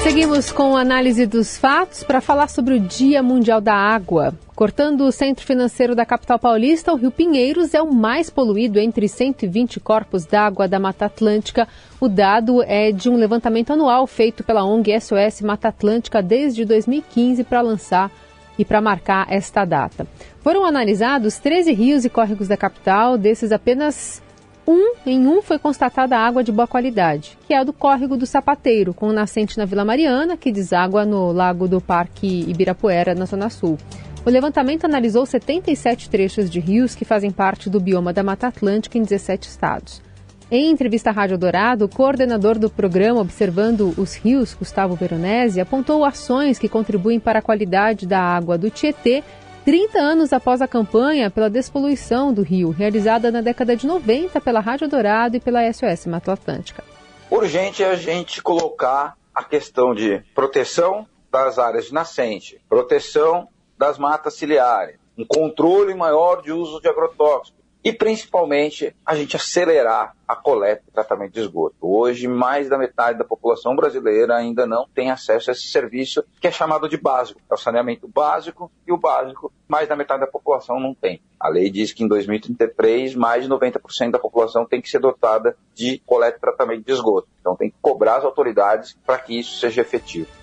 Seguimos 0.10 0.52
com 0.52 0.76
a 0.76 0.82
análise 0.82 1.28
dos 1.28 1.56
fatos 1.56 2.04
para 2.04 2.20
falar 2.20 2.48
sobre 2.48 2.74
o 2.74 2.80
Dia 2.80 3.22
Mundial 3.22 3.62
da 3.62 3.76
Água. 3.76 4.34
Cortando 4.56 5.02
o 5.02 5.12
centro 5.12 5.46
financeiro 5.46 5.94
da 5.94 6.04
capital 6.04 6.40
paulista, 6.40 6.92
o 6.92 6.96
Rio 6.96 7.12
Pinheiros 7.12 7.76
é 7.76 7.82
o 7.82 7.94
mais 7.94 8.28
poluído 8.28 8.80
entre 8.80 9.08
120 9.08 9.80
corpos 9.80 10.26
d'água 10.26 10.68
da 10.68 10.80
Mata 10.80 11.06
Atlântica. 11.06 11.68
O 12.02 12.10
dado 12.10 12.64
é 12.64 12.92
de 12.92 13.08
um 13.08 13.18
levantamento 13.18 13.72
anual 13.72 14.08
feito 14.08 14.44
pela 14.44 14.66
ONG 14.66 15.00
SOS 15.00 15.42
Mata 15.44 15.68
Atlântica 15.68 16.24
desde 16.24 16.66
2015 16.66 17.44
para 17.44 17.62
lançar 17.62 18.10
e 18.58 18.66
para 18.66 18.82
marcar 18.82 19.28
esta 19.30 19.64
data. 19.64 20.08
Foram 20.42 20.66
analisados 20.66 21.38
13 21.38 21.72
rios 21.72 22.04
e 22.04 22.10
córregos 22.10 22.48
da 22.48 22.58
capital, 22.58 23.16
desses 23.16 23.52
apenas 23.52 24.24
um, 24.70 24.94
em 25.04 25.26
um 25.26 25.42
foi 25.42 25.58
constatada 25.58 26.16
água 26.16 26.44
de 26.44 26.52
boa 26.52 26.68
qualidade, 26.68 27.36
que 27.48 27.56
é 27.56 27.58
a 27.58 27.64
do 27.64 27.74
córrego 27.74 28.16
do 28.16 28.28
Sapateiro, 28.28 28.94
com 28.94 29.12
nascente 29.12 29.58
na 29.58 29.66
Vila 29.66 29.84
Mariana, 29.84 30.38
que 30.38 30.52
deságua 30.52 31.04
no 31.06 31.32
lago 31.32 31.68
do 31.68 31.82
Parque 31.82 32.46
Ibirapuera, 32.48 33.16
na 33.16 33.26
Zona 33.26 33.50
Sul. 33.50 33.80
O 34.24 34.30
levantamento 34.30 34.86
analisou 34.86 35.26
77 35.26 36.08
trechos 36.08 36.52
de 36.52 36.60
rios 36.60 36.94
que 36.94 37.04
fazem 37.04 37.32
parte 37.32 37.68
do 37.68 37.80
bioma 37.80 38.14
da 38.14 38.22
Mata 38.22 38.46
Atlântica 38.46 38.96
em 38.96 39.02
17 39.02 39.50
estados. 39.50 40.04
Em 40.52 40.70
entrevista 40.70 41.10
à 41.10 41.14
Rádio 41.14 41.38
Dourado, 41.38 41.86
o 41.86 41.90
coordenador 41.90 42.60
do 42.60 42.70
programa 42.70 43.22
Observando 43.22 43.94
os 43.98 44.16
Rios, 44.16 44.54
Gustavo 44.54 44.96
Veronese, 44.96 45.60
apontou 45.62 46.06
ações 46.06 46.60
que 46.60 46.70
contribuem 46.70 47.20
para 47.20 47.40
a 47.40 47.42
qualidade 47.42 48.06
da 48.06 48.20
água 48.20 48.56
do 48.56 48.70
Tietê 48.70 49.24
30 49.66 50.00
anos 50.00 50.34
após 50.34 50.62
a 50.62 50.68
campanha 50.68 51.30
pela 51.30 51.50
despoluição 51.50 52.34
do 52.34 52.42
rio, 52.42 52.70
realizada 52.70 53.32
na 53.32 53.42
década 53.42 53.76
de 53.76 53.86
90 53.86 54.40
pela 54.42 54.60
Rádio 54.60 54.88
Dourado 54.88 55.36
e 55.38 55.40
pela 55.40 55.72
SOS 55.72 56.06
Mata 56.06 56.34
Atlântica. 56.34 56.84
Urgente 57.30 57.84
é 57.84 57.90
a 57.90 57.96
gente 57.96 58.42
colocar 58.42 59.16
a 59.36 59.44
questão 59.44 59.94
de 59.94 60.24
proteção 60.34 61.08
das 61.32 61.60
áreas 61.60 61.86
de 61.86 61.94
nascente, 61.94 62.60
proteção 62.68 63.48
das 63.78 63.98
matas 63.98 64.34
ciliares, 64.34 64.98
um 65.18 65.26
controle 65.26 65.94
maior 65.94 66.42
de 66.42 66.52
uso 66.52 66.82
de 66.82 66.90
agrotóxicos, 66.90 67.59
e 67.84 67.94
principalmente 67.94 68.96
a 69.06 69.16
gente 69.16 69.36
acelerar 69.36 70.16
a 70.28 70.36
coleta 70.36 70.84
e 70.88 70.92
tratamento 70.92 71.34
de 71.34 71.40
esgoto. 71.40 71.76
Hoje, 71.82 72.28
mais 72.28 72.70
da 72.70 72.78
metade 72.78 73.18
da 73.18 73.24
população 73.24 73.76
brasileira 73.76 74.36
ainda 74.36 74.68
não 74.68 74.86
tem 74.94 75.10
acesso 75.10 75.50
a 75.50 75.54
esse 75.54 75.68
serviço 75.68 76.24
que 76.40 76.48
é 76.48 76.52
chamado 76.52 76.88
de 76.88 76.98
básico. 76.98 77.42
É 77.50 77.54
o 77.54 77.58
saneamento 77.58 78.08
básico 78.08 78.72
e 78.86 78.92
o 78.92 78.98
básico, 78.98 79.52
mais 79.68 79.88
da 79.88 79.96
metade 79.96 80.22
da 80.22 80.28
população 80.28 80.80
não 80.80 80.94
tem. 80.94 81.22
A 81.40 81.48
lei 81.48 81.70
diz 81.70 81.94
que 81.94 82.04
em 82.04 82.08
2033, 82.08 83.16
mais 83.16 83.44
de 83.44 83.50
90% 83.50 84.12
da 84.12 84.20
população 84.20 84.66
tem 84.66 84.82
que 84.82 84.90
ser 84.90 85.00
dotada 85.00 85.56
de 85.74 86.00
coleta 86.06 86.38
e 86.38 86.42
tratamento 86.42 86.86
de 86.86 86.92
esgoto. 86.92 87.28
Então 87.40 87.56
tem 87.56 87.70
que 87.70 87.78
cobrar 87.82 88.18
as 88.18 88.26
autoridades 88.26 88.98
para 89.06 89.18
que 89.18 89.40
isso 89.40 89.60
seja 89.60 89.82
efetivo. 89.82 90.39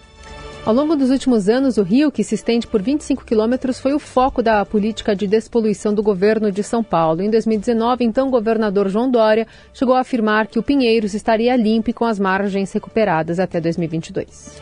Ao 0.66 0.74
longo 0.74 0.96
dos 0.96 1.10
últimos 1.10 1.48
anos, 1.48 1.76
o 1.76 1.84
rio, 1.84 2.10
que 2.10 2.24
se 2.24 2.34
estende 2.34 2.66
por 2.66 2.82
25 2.82 3.24
quilômetros, 3.24 3.78
foi 3.78 3.94
o 3.94 4.00
foco 4.00 4.42
da 4.42 4.64
política 4.64 5.14
de 5.14 5.24
despoluição 5.24 5.94
do 5.94 6.02
governo 6.02 6.50
de 6.50 6.60
São 6.64 6.82
Paulo. 6.82 7.22
Em 7.22 7.30
2019, 7.30 8.04
então, 8.04 8.32
governador 8.32 8.88
João 8.88 9.08
Dória 9.08 9.46
chegou 9.72 9.94
a 9.94 10.00
afirmar 10.00 10.48
que 10.48 10.58
o 10.58 10.64
Pinheiros 10.64 11.14
estaria 11.14 11.54
limpo 11.54 11.90
e 11.90 11.92
com 11.92 12.04
as 12.04 12.18
margens 12.18 12.72
recuperadas 12.72 13.38
até 13.38 13.60
2022. 13.60 14.60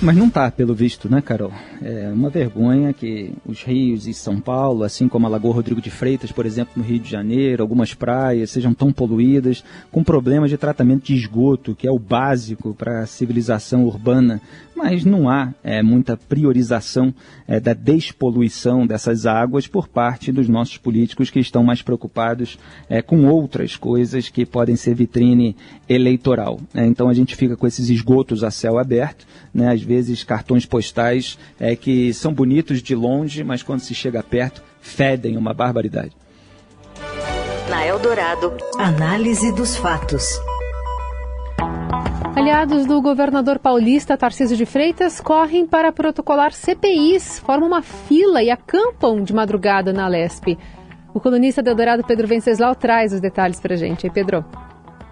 Mas 0.00 0.16
não 0.16 0.26
está, 0.26 0.50
pelo 0.50 0.74
visto, 0.74 1.08
né, 1.08 1.22
Carol? 1.22 1.52
É 1.80 2.10
uma 2.12 2.28
vergonha 2.28 2.92
que 2.92 3.32
os 3.46 3.62
rios 3.62 4.06
e 4.06 4.12
São 4.12 4.38
Paulo, 4.38 4.84
assim 4.84 5.08
como 5.08 5.26
a 5.26 5.30
Lagoa 5.30 5.54
Rodrigo 5.54 5.80
de 5.80 5.90
Freitas, 5.90 6.30
por 6.30 6.44
exemplo, 6.44 6.74
no 6.76 6.82
Rio 6.82 6.98
de 6.98 7.10
Janeiro, 7.10 7.62
algumas 7.62 7.94
praias 7.94 8.50
sejam 8.50 8.74
tão 8.74 8.92
poluídas, 8.92 9.64
com 9.90 10.04
problemas 10.04 10.50
de 10.50 10.58
tratamento 10.58 11.04
de 11.04 11.14
esgoto, 11.14 11.74
que 11.74 11.88
é 11.88 11.90
o 11.90 11.98
básico 11.98 12.74
para 12.74 13.00
a 13.00 13.06
civilização 13.06 13.84
urbana 13.84 14.42
mas 14.74 15.04
não 15.04 15.28
há 15.28 15.52
é, 15.62 15.82
muita 15.82 16.16
priorização 16.16 17.14
é, 17.46 17.60
da 17.60 17.72
despoluição 17.72 18.86
dessas 18.86 19.26
águas 19.26 19.66
por 19.66 19.88
parte 19.88 20.32
dos 20.32 20.48
nossos 20.48 20.76
políticos 20.76 21.30
que 21.30 21.38
estão 21.38 21.62
mais 21.62 21.82
preocupados 21.82 22.58
é, 22.88 23.00
com 23.00 23.26
outras 23.26 23.76
coisas 23.76 24.28
que 24.28 24.44
podem 24.44 24.76
ser 24.76 24.94
vitrine 24.94 25.56
eleitoral. 25.88 26.60
Né? 26.72 26.86
Então 26.86 27.08
a 27.08 27.14
gente 27.14 27.36
fica 27.36 27.56
com 27.56 27.66
esses 27.66 27.88
esgotos 27.88 28.42
a 28.42 28.50
céu 28.50 28.78
aberto, 28.78 29.26
né? 29.52 29.70
às 29.70 29.82
vezes 29.82 30.24
cartões 30.24 30.66
postais 30.66 31.38
é, 31.58 31.76
que 31.76 32.12
são 32.12 32.32
bonitos 32.32 32.82
de 32.82 32.94
longe, 32.94 33.44
mas 33.44 33.62
quando 33.62 33.80
se 33.80 33.94
chega 33.94 34.22
perto 34.22 34.62
fedem 34.80 35.36
uma 35.36 35.54
barbaridade. 35.54 36.12
Na 37.68 37.86
Eldorado, 37.86 38.52
análise 38.78 39.50
dos 39.52 39.76
fatos. 39.76 40.38
Aliados 42.36 42.84
do 42.84 43.00
governador 43.00 43.60
paulista 43.60 44.16
Tarcísio 44.16 44.56
de 44.56 44.66
Freitas 44.66 45.20
correm 45.20 45.64
para 45.64 45.92
protocolar 45.92 46.52
CPIs, 46.52 47.38
formam 47.38 47.68
uma 47.68 47.80
fila 47.80 48.42
e 48.42 48.50
acampam 48.50 49.22
de 49.22 49.32
madrugada 49.32 49.92
na 49.92 50.08
Lesp. 50.08 50.58
O 51.14 51.20
colunista 51.20 51.62
do 51.62 51.70
Eldorado, 51.70 52.02
Pedro 52.02 52.26
Venceslau, 52.26 52.74
traz 52.74 53.12
os 53.12 53.20
detalhes 53.20 53.60
para 53.60 53.74
a 53.74 53.76
gente. 53.76 54.04
Aí, 54.04 54.12
Pedro. 54.12 54.44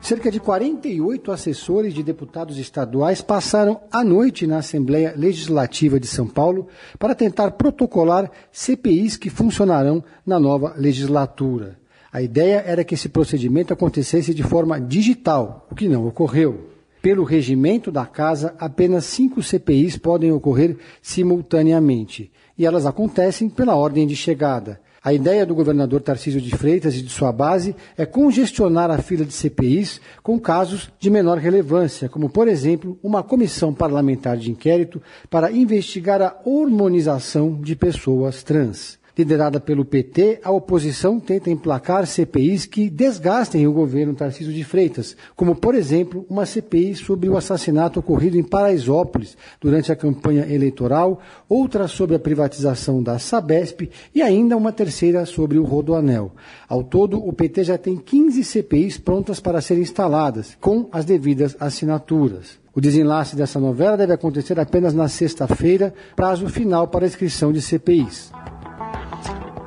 Cerca 0.00 0.32
de 0.32 0.40
48 0.40 1.30
assessores 1.30 1.94
de 1.94 2.02
deputados 2.02 2.58
estaduais 2.58 3.22
passaram 3.22 3.80
a 3.92 4.02
noite 4.02 4.44
na 4.44 4.58
Assembleia 4.58 5.14
Legislativa 5.16 6.00
de 6.00 6.08
São 6.08 6.26
Paulo 6.26 6.66
para 6.98 7.14
tentar 7.14 7.52
protocolar 7.52 8.28
CPIs 8.50 9.16
que 9.16 9.30
funcionarão 9.30 10.02
na 10.26 10.40
nova 10.40 10.74
legislatura. 10.76 11.78
A 12.12 12.20
ideia 12.20 12.64
era 12.66 12.82
que 12.82 12.94
esse 12.94 13.08
procedimento 13.08 13.72
acontecesse 13.72 14.34
de 14.34 14.42
forma 14.42 14.80
digital, 14.80 15.68
o 15.70 15.74
que 15.76 15.88
não 15.88 16.04
ocorreu. 16.04 16.71
Pelo 17.02 17.24
regimento 17.24 17.90
da 17.90 18.06
casa, 18.06 18.54
apenas 18.60 19.04
cinco 19.06 19.42
CPIs 19.42 19.98
podem 19.98 20.30
ocorrer 20.30 20.76
simultaneamente, 21.02 22.30
e 22.56 22.64
elas 22.64 22.86
acontecem 22.86 23.50
pela 23.50 23.74
ordem 23.74 24.06
de 24.06 24.14
chegada. 24.14 24.80
A 25.02 25.12
ideia 25.12 25.44
do 25.44 25.52
governador 25.52 26.00
Tarcísio 26.00 26.40
de 26.40 26.56
Freitas 26.56 26.94
e 26.94 27.02
de 27.02 27.10
sua 27.10 27.32
base 27.32 27.74
é 27.98 28.06
congestionar 28.06 28.88
a 28.88 28.98
fila 28.98 29.24
de 29.24 29.32
CPIs 29.32 30.00
com 30.22 30.38
casos 30.38 30.92
de 31.00 31.10
menor 31.10 31.38
relevância, 31.38 32.08
como, 32.08 32.30
por 32.30 32.46
exemplo, 32.46 32.96
uma 33.02 33.20
comissão 33.20 33.74
parlamentar 33.74 34.36
de 34.36 34.52
inquérito 34.52 35.02
para 35.28 35.50
investigar 35.50 36.22
a 36.22 36.36
hormonização 36.44 37.60
de 37.60 37.74
pessoas 37.74 38.44
trans. 38.44 39.01
Liderada 39.22 39.60
pelo 39.60 39.84
PT, 39.84 40.40
a 40.42 40.50
oposição 40.50 41.20
tenta 41.20 41.48
emplacar 41.48 42.08
CPIs 42.08 42.66
que 42.66 42.90
desgastem 42.90 43.68
o 43.68 43.72
governo 43.72 44.14
Tarcísio 44.14 44.52
de 44.52 44.64
Freitas, 44.64 45.16
como, 45.36 45.54
por 45.54 45.76
exemplo, 45.76 46.26
uma 46.28 46.44
CPI 46.44 46.96
sobre 46.96 47.28
o 47.28 47.36
assassinato 47.36 48.00
ocorrido 48.00 48.36
em 48.36 48.42
Paraisópolis 48.42 49.36
durante 49.60 49.92
a 49.92 49.96
campanha 49.96 50.44
eleitoral, 50.52 51.20
outra 51.48 51.86
sobre 51.86 52.16
a 52.16 52.18
privatização 52.18 53.00
da 53.00 53.16
Sabesp 53.20 53.88
e 54.12 54.20
ainda 54.20 54.56
uma 54.56 54.72
terceira 54.72 55.24
sobre 55.24 55.56
o 55.56 55.62
Rodoanel. 55.62 56.32
Ao 56.68 56.82
todo, 56.82 57.24
o 57.24 57.32
PT 57.32 57.62
já 57.62 57.78
tem 57.78 57.96
15 57.96 58.42
CPIs 58.42 58.98
prontas 58.98 59.38
para 59.38 59.60
serem 59.60 59.84
instaladas, 59.84 60.56
com 60.60 60.88
as 60.90 61.04
devidas 61.04 61.56
assinaturas. 61.60 62.58
O 62.74 62.80
desenlace 62.80 63.36
dessa 63.36 63.60
novela 63.60 63.96
deve 63.96 64.14
acontecer 64.14 64.58
apenas 64.58 64.92
na 64.92 65.06
sexta-feira, 65.06 65.94
prazo 66.16 66.48
final 66.48 66.88
para 66.88 67.06
inscrição 67.06 67.52
de 67.52 67.62
CPIs. 67.62 68.32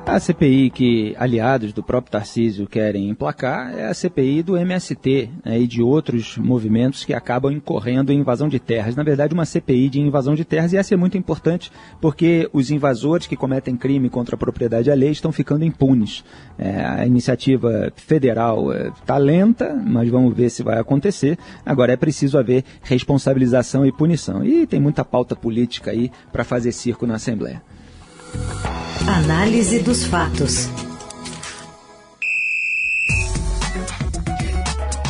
A 0.06 0.20
CPI 0.20 0.70
que 0.70 1.16
aliados 1.18 1.72
do 1.72 1.82
próprio 1.82 2.12
Tarcísio 2.12 2.68
querem 2.68 3.08
emplacar 3.08 3.76
é 3.76 3.86
a 3.86 3.92
CPI 3.92 4.40
do 4.40 4.56
MST 4.56 5.28
né, 5.44 5.58
e 5.58 5.66
de 5.66 5.82
outros 5.82 6.38
movimentos 6.38 7.04
que 7.04 7.12
acabam 7.12 7.52
incorrendo 7.52 8.12
em 8.12 8.20
invasão 8.20 8.48
de 8.48 8.60
terras. 8.60 8.94
Na 8.94 9.02
verdade, 9.02 9.34
uma 9.34 9.44
CPI 9.44 9.88
de 9.88 10.00
invasão 10.00 10.36
de 10.36 10.44
terras, 10.44 10.72
e 10.72 10.76
essa 10.76 10.94
é 10.94 10.96
muito 10.96 11.18
importante 11.18 11.72
porque 12.00 12.48
os 12.52 12.70
invasores 12.70 13.26
que 13.26 13.36
cometem 13.36 13.76
crime 13.76 14.08
contra 14.08 14.36
a 14.36 14.38
propriedade 14.38 14.92
alheia 14.92 15.10
estão 15.10 15.32
ficando 15.32 15.64
impunes. 15.64 16.24
É, 16.56 16.84
a 16.84 17.04
iniciativa 17.04 17.92
federal 17.96 18.72
está 18.72 19.16
é, 19.16 19.18
lenta, 19.18 19.74
mas 19.74 20.08
vamos 20.08 20.36
ver 20.36 20.50
se 20.50 20.62
vai 20.62 20.78
acontecer. 20.78 21.36
Agora 21.64 21.92
é 21.92 21.96
preciso 21.96 22.38
haver 22.38 22.64
responsabilização 22.80 23.84
e 23.84 23.90
punição. 23.90 24.44
E 24.44 24.68
tem 24.68 24.80
muita 24.80 25.04
pauta 25.04 25.34
política 25.34 25.90
aí 25.90 26.12
para 26.32 26.44
fazer 26.44 26.70
circo 26.70 27.08
na 27.08 27.16
Assembleia. 27.16 27.60
Análise 29.08 29.78
dos 29.84 30.04
fatos. 30.04 30.68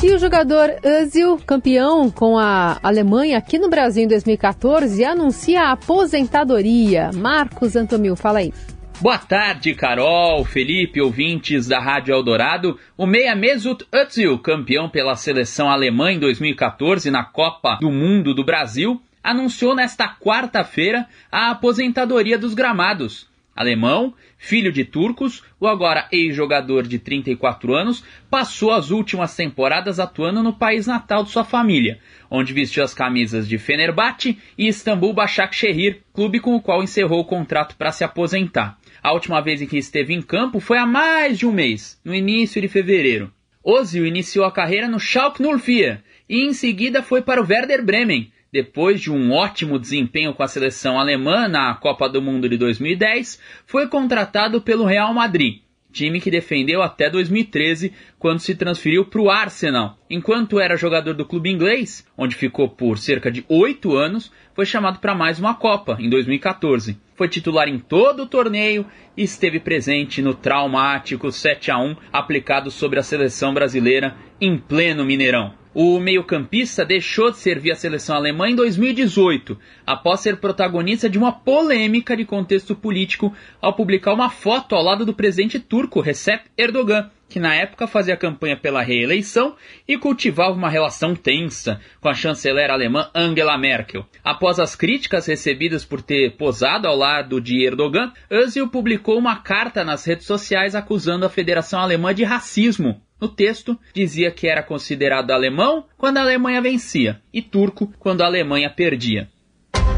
E 0.05 0.13
o 0.13 0.19
jogador 0.19 0.69
Özil, 0.85 1.39
campeão 1.39 2.11
com 2.11 2.37
a 2.37 2.79
Alemanha 2.83 3.39
aqui 3.39 3.59
no 3.59 3.71
Brasil 3.71 4.05
em 4.05 4.07
2014, 4.07 5.03
anuncia 5.03 5.63
a 5.63 5.73
aposentadoria. 5.73 7.11
Marcos 7.15 7.75
Antomil, 7.75 8.15
fala 8.17 8.41
aí. 8.41 8.53
Boa 9.01 9.17
tarde, 9.17 9.75
Carol, 9.75 10.45
Felipe, 10.45 11.01
ouvintes 11.01 11.67
da 11.67 11.81
Rádio 11.81 12.13
Eldorado. 12.13 12.79
O 12.99 13.07
meia 13.07 13.35
Mesut 13.35 13.83
Özil, 13.91 14.39
campeão 14.41 14.91
pela 14.91 15.17
seleção 15.17 15.71
alemã 15.71 16.13
em 16.13 16.21
2014 16.21 17.11
na 17.11 17.25
Copa 17.25 17.79
do 17.81 17.91
Mundo 17.91 18.35
do 18.35 18.45
Brasil, 18.45 19.01
anunciou 19.25 19.75
nesta 19.75 20.07
quarta-feira 20.07 21.07
a 21.33 21.51
aposentadoria 21.51 22.39
dos 22.39 22.53
gramados 22.53 23.35
alemão, 23.57 24.15
filho 24.37 24.71
de 24.71 24.85
turcos, 24.85 25.43
o 25.59 25.67
agora 25.67 26.07
ex-jogador 26.13 26.87
de 26.87 26.99
34 26.99 27.75
anos, 27.75 28.05
passou 28.31 28.71
as 28.71 28.91
últimas 28.91 29.35
temporadas 29.35 29.99
atuando 29.99 30.43
no 30.43 30.53
país 30.53 30.87
natal 30.87 31.25
de 31.25 31.31
sua 31.31 31.43
família, 31.43 31.99
onde 32.31 32.53
vestiu 32.53 32.85
as 32.85 32.93
camisas 32.93 33.49
de 33.49 33.57
Fenerbahçe 33.57 34.39
e 34.59 34.69
Istambul 34.69 35.15
Başakşehir, 35.15 36.03
clube 36.13 36.39
com 36.39 36.55
o 36.55 36.61
qual 36.61 36.83
encerrou 36.83 37.21
o 37.21 37.25
contrato 37.25 37.77
para 37.77 37.91
se 37.91 38.05
aposentar. 38.05 38.79
A 39.03 39.13
última 39.13 39.41
vez 39.41 39.63
em 39.63 39.67
que 39.67 39.79
esteve 39.79 40.13
em 40.13 40.21
campo 40.21 40.61
foi 40.61 40.77
há 40.79 40.87
mais 40.87 41.39
de 41.39 41.47
um 41.47 41.53
mês, 41.53 41.99
no 42.05 42.15
início 42.15 42.61
de 42.61 42.69
fevereiro. 42.69 43.33
Ozil 43.63 44.07
iniciou 44.07 44.45
a 44.45 44.53
carreira 44.53 44.87
no 44.87 45.01
Schalke 45.01 45.43
04 45.43 46.05
e 46.29 46.47
em 46.47 46.53
seguida 46.53 47.03
foi 47.03 47.23
para 47.23 47.43
o 47.43 47.47
Werder 47.47 47.85
Bremen, 47.85 48.31
depois 48.57 49.03
de 49.03 49.13
um 49.13 49.33
ótimo 49.33 49.79
desempenho 49.79 50.33
com 50.33 50.43
a 50.43 50.49
seleção 50.49 50.99
alemã 50.99 51.47
na 51.47 51.75
Copa 51.75 52.09
do 52.09 52.23
Mundo 52.23 52.49
de 52.49 52.57
2010, 52.57 53.39
foi 53.67 53.87
contratado 53.87 54.63
pelo 54.63 54.87
Real 54.87 55.13
Madrid, 55.13 55.61
time 55.93 56.23
que 56.23 56.31
defendeu 56.31 56.81
até 56.81 57.11
2013, 57.11 57.93
quando 58.27 58.41
se 58.41 58.57
transferiu 58.57 59.05
para 59.05 59.21
o 59.21 59.31
Arsenal. 59.31 59.97
Enquanto 60.11 60.59
era 60.59 60.77
jogador 60.77 61.15
do 61.15 61.25
clube 61.25 61.49
inglês, 61.49 62.05
onde 62.19 62.35
ficou 62.35 62.69
por 62.69 62.99
cerca 62.99 63.31
de 63.31 63.45
oito 63.49 63.97
anos, 63.97 64.33
foi 64.53 64.67
chamado 64.67 64.99
para 64.99 65.15
mais 65.15 65.39
uma 65.39 65.55
Copa, 65.55 65.97
em 66.01 66.11
2014. 66.11 66.99
Foi 67.15 67.29
titular 67.29 67.69
em 67.69 67.79
todo 67.79 68.25
o 68.25 68.27
torneio 68.27 68.85
e 69.17 69.23
esteve 69.23 69.61
presente 69.61 70.21
no 70.21 70.35
traumático 70.35 71.31
7 71.31 71.71
a 71.71 71.79
1 71.79 71.95
aplicado 72.13 72.69
sobre 72.69 72.99
a 72.99 73.03
seleção 73.05 73.55
brasileira 73.55 74.17
em 74.41 74.59
pleno 74.59 75.05
Mineirão. 75.05 75.55
O 75.73 76.01
meio-campista 76.01 76.85
deixou 76.85 77.31
de 77.31 77.37
servir 77.37 77.71
a 77.71 77.77
seleção 77.77 78.17
alemã 78.17 78.49
em 78.49 78.57
2018, 78.57 79.57
após 79.87 80.21
ser 80.21 80.39
protagonista 80.39 81.09
de 81.09 81.19
uma 81.19 81.31
polêmica 81.31 82.17
de 82.17 82.25
contexto 82.25 82.75
político 82.75 83.33
ao 83.61 83.75
publicar 83.75 84.15
uma 84.15 84.31
foto 84.31 84.75
ao 84.75 84.83
lado 84.83 85.05
do 85.05 85.15
presidente 85.15 85.61
turco 85.61 86.01
Recep 86.01 86.47
Erdogan, 86.57 87.11
que 87.29 87.41
na 87.41 87.55
época 87.55 87.87
fazia 87.87 88.17
campanha 88.17 88.57
pela 88.57 88.83
reeleição 88.83 89.57
e 89.87 89.99
cultivava 89.99 90.53
uma 90.53 90.71
relação 90.71 91.15
tensa 91.15 91.81
com 92.01 92.09
a 92.09 92.15
chanceler 92.15 92.71
alemã 92.71 93.11
Angela 93.15 93.59
Merkel. 93.59 94.05
Após 94.23 94.59
as 94.59 94.75
críticas 94.75 95.27
recebidas 95.27 95.85
por 95.85 96.03
ter 96.03 96.37
posado 96.37 96.87
ao 96.87 96.97
lado 96.97 97.41
de 97.41 97.65
Erdogan, 97.65 98.13
Özil 98.31 98.69
publicou 98.69 99.19
uma 99.19 99.37
carta 99.37 99.85
nas 99.85 100.05
redes 100.05 100.27
sociais 100.27 100.75
acusando 100.75 101.27
a 101.27 101.31
Federação 101.31 101.81
Alemã 101.81 102.15
de 102.15 102.25
racismo 102.25 103.01
no 103.21 103.29
texto, 103.29 103.79
dizia 103.95 104.31
que 104.31 104.47
era 104.47 104.63
considerado 104.63 105.31
alemão 105.31 105.87
quando 105.97 106.19
a 106.19 106.21
Alemanha 106.21 106.61
vencia 106.61 107.21
e 107.33 107.41
turco 107.41 107.93
quando 107.99 108.23
a 108.23 108.27
Alemanha 108.27 108.71
perdia. 108.71 109.29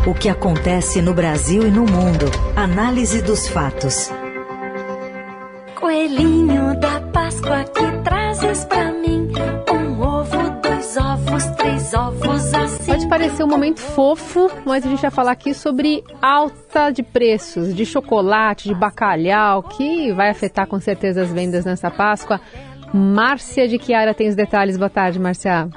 O 0.06 0.14
que 0.14 0.28
acontece 0.28 1.02
no 1.02 1.12
Brasil 1.12 1.66
e 1.66 1.70
no 1.70 1.84
mundo. 1.84 2.26
Análise 2.56 3.20
dos 3.20 3.48
fatos. 3.48 4.10
Coelhinho 5.78 6.74
da 6.80 7.00
Páscoa 7.12 7.62
que 7.62 8.02
trazes 8.02 8.64
pra 8.64 8.90
mim 8.90 9.30
um 9.72 10.00
ovo, 10.00 10.50
dois 10.60 10.96
ovos, 10.96 11.46
três 11.56 11.94
ovos 11.94 12.52
assim. 12.52 12.90
Pode 12.90 13.08
parecer 13.08 13.44
um 13.44 13.46
momento 13.46 13.78
fofo, 13.78 14.50
mas 14.66 14.84
a 14.84 14.88
gente 14.88 15.00
vai 15.00 15.10
falar 15.12 15.30
aqui 15.30 15.54
sobre 15.54 16.02
alta 16.20 16.90
de 16.90 17.04
preços 17.04 17.72
de 17.72 17.86
chocolate, 17.86 18.68
de 18.68 18.74
bacalhau, 18.74 19.62
que 19.62 20.12
vai 20.12 20.30
afetar 20.30 20.66
com 20.66 20.80
certeza 20.80 21.22
as 21.22 21.32
vendas 21.32 21.64
nessa 21.64 21.92
Páscoa. 21.92 22.40
Márcia 22.92 23.68
de 23.68 23.78
Chiara 23.78 24.12
tem 24.12 24.28
os 24.28 24.34
detalhes. 24.34 24.76
Boa 24.76 24.90
tarde, 24.90 25.20
Márcia. 25.20 25.68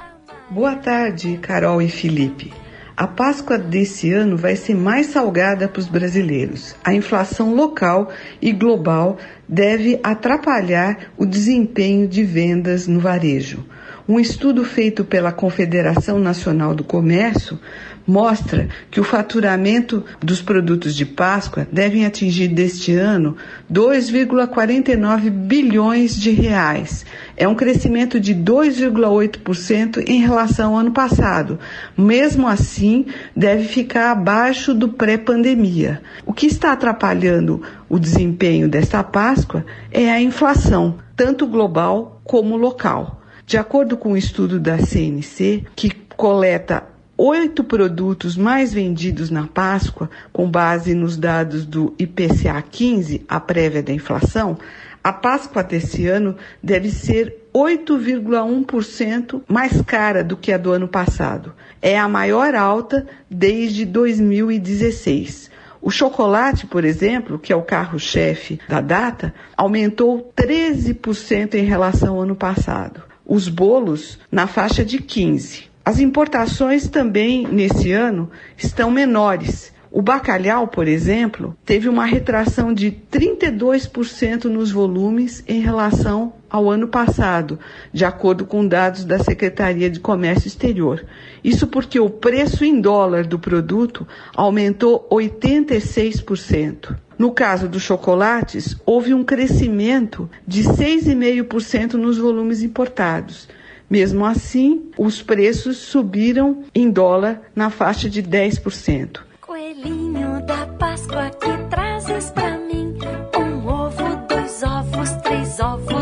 Boa 0.50 0.74
tarde, 0.74 1.38
Carol 1.40 1.80
e 1.80 1.88
Felipe. 1.88 2.52
A 2.94 3.06
Páscoa 3.06 3.56
desse 3.56 4.12
ano 4.12 4.36
vai 4.36 4.54
ser 4.54 4.76
mais 4.76 5.06
salgada 5.06 5.66
para 5.66 5.80
os 5.80 5.88
brasileiros. 5.88 6.76
A 6.84 6.92
inflação 6.92 7.54
local 7.54 8.10
e 8.40 8.52
global 8.52 9.16
deve 9.52 10.00
atrapalhar 10.02 11.12
o 11.18 11.26
desempenho 11.26 12.08
de 12.08 12.24
vendas 12.24 12.88
no 12.88 12.98
varejo. 12.98 13.62
Um 14.08 14.18
estudo 14.18 14.64
feito 14.64 15.04
pela 15.04 15.30
Confederação 15.30 16.18
Nacional 16.18 16.74
do 16.74 16.82
Comércio 16.82 17.60
mostra 18.06 18.68
que 18.90 19.00
o 19.00 19.04
faturamento 19.04 20.04
dos 20.20 20.42
produtos 20.42 20.94
de 20.96 21.06
Páscoa 21.06 21.68
devem 21.70 22.04
atingir 22.04 22.48
deste 22.48 22.92
ano 22.94 23.36
2,49 23.72 25.30
bilhões 25.30 26.18
de 26.18 26.30
reais. 26.30 27.06
É 27.36 27.46
um 27.46 27.54
crescimento 27.54 28.18
de 28.18 28.34
2,8% 28.34 30.02
em 30.08 30.20
relação 30.20 30.72
ao 30.72 30.80
ano 30.80 30.90
passado. 30.90 31.58
Mesmo 31.96 32.48
assim, 32.48 33.06
deve 33.36 33.64
ficar 33.64 34.10
abaixo 34.10 34.74
do 34.74 34.88
pré-pandemia. 34.88 36.02
O 36.26 36.32
que 36.32 36.46
está 36.46 36.72
atrapalhando 36.72 37.62
o 37.92 37.98
desempenho 37.98 38.70
desta 38.70 39.04
Páscoa 39.04 39.66
é 39.90 40.10
a 40.10 40.18
inflação, 40.18 40.96
tanto 41.14 41.46
global 41.46 42.22
como 42.24 42.56
local. 42.56 43.20
De 43.44 43.58
acordo 43.58 43.98
com 43.98 44.08
o 44.08 44.12
um 44.12 44.16
estudo 44.16 44.58
da 44.58 44.78
CNC, 44.78 45.66
que 45.76 45.90
coleta 46.16 46.84
oito 47.18 47.62
produtos 47.62 48.34
mais 48.34 48.72
vendidos 48.72 49.28
na 49.28 49.46
Páscoa, 49.46 50.08
com 50.32 50.50
base 50.50 50.94
nos 50.94 51.18
dados 51.18 51.66
do 51.66 51.94
IPCA 51.98 52.62
15, 52.62 53.26
a 53.28 53.38
prévia 53.38 53.82
da 53.82 53.92
inflação, 53.92 54.56
a 55.04 55.12
Páscoa 55.12 55.62
desse 55.62 56.06
ano 56.06 56.34
deve 56.62 56.90
ser 56.90 57.42
8,1% 57.52 59.42
mais 59.46 59.82
cara 59.82 60.24
do 60.24 60.34
que 60.34 60.50
a 60.50 60.56
do 60.56 60.72
ano 60.72 60.88
passado. 60.88 61.52
É 61.82 61.98
a 61.98 62.08
maior 62.08 62.54
alta 62.54 63.06
desde 63.30 63.84
2016. 63.84 65.51
O 65.82 65.90
chocolate, 65.90 66.64
por 66.64 66.84
exemplo, 66.84 67.40
que 67.40 67.52
é 67.52 67.56
o 67.56 67.62
carro-chefe 67.62 68.60
da 68.68 68.80
data, 68.80 69.34
aumentou 69.56 70.32
13% 70.36 71.54
em 71.54 71.64
relação 71.64 72.14
ao 72.14 72.22
ano 72.22 72.36
passado. 72.36 73.02
Os 73.26 73.48
bolos 73.48 74.16
na 74.30 74.46
faixa 74.46 74.84
de 74.84 74.98
15%. 74.98 75.64
As 75.84 75.98
importações 75.98 76.86
também 76.86 77.44
nesse 77.48 77.90
ano 77.90 78.30
estão 78.56 78.88
menores. 78.88 79.72
O 79.90 80.00
bacalhau, 80.00 80.68
por 80.68 80.86
exemplo, 80.86 81.56
teve 81.66 81.88
uma 81.88 82.06
retração 82.06 82.72
de 82.72 82.92
32% 83.10 84.44
nos 84.44 84.70
volumes 84.70 85.42
em 85.48 85.60
relação 85.60 86.32
ao 86.52 86.70
ano 86.70 86.86
passado, 86.86 87.58
de 87.92 88.04
acordo 88.04 88.44
com 88.44 88.66
dados 88.66 89.04
da 89.04 89.18
Secretaria 89.18 89.88
de 89.88 89.98
Comércio 89.98 90.46
Exterior. 90.46 91.04
Isso 91.42 91.66
porque 91.66 91.98
o 91.98 92.10
preço 92.10 92.64
em 92.64 92.80
dólar 92.80 93.26
do 93.26 93.38
produto 93.38 94.06
aumentou 94.36 95.08
86%. 95.10 96.94
No 97.18 97.32
caso 97.32 97.68
dos 97.68 97.82
chocolates, 97.82 98.76
houve 98.84 99.14
um 99.14 99.24
crescimento 99.24 100.28
de 100.46 100.62
6,5% 100.62 101.94
nos 101.94 102.18
volumes 102.18 102.62
importados 102.62 103.48
mesmo 103.92 104.24
assim, 104.24 104.90
os 104.96 105.20
preços 105.20 105.76
subiram 105.76 106.62
em 106.74 106.88
dólar 106.88 107.42
na 107.54 107.68
faixa 107.68 108.08
de 108.08 108.22
10%. 108.22 109.20
Coelhinho 109.38 110.40
da 110.46 110.66
Páscoa 110.78 111.28
que 111.28 111.68
trazes 111.68 112.30
pra 112.30 112.56
mim 112.56 112.96
um 113.38 113.68
ovo, 113.68 114.26
dois 114.26 114.62
ovos, 114.62 115.10
três 115.22 115.60
ovos. 115.60 116.01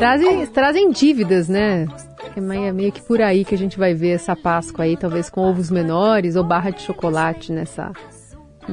Trazem, 0.00 0.46
trazem 0.46 0.90
dívidas, 0.90 1.46
né? 1.46 1.86
É 2.34 2.72
meio 2.72 2.90
que 2.90 3.02
por 3.02 3.20
aí 3.20 3.44
que 3.44 3.54
a 3.54 3.58
gente 3.58 3.78
vai 3.78 3.92
ver 3.92 4.12
essa 4.12 4.34
Páscoa 4.34 4.86
aí, 4.86 4.96
talvez 4.96 5.28
com 5.28 5.42
ovos 5.42 5.70
menores 5.70 6.36
ou 6.36 6.42
barra 6.42 6.70
de 6.70 6.80
chocolate 6.80 7.52
nessa 7.52 7.92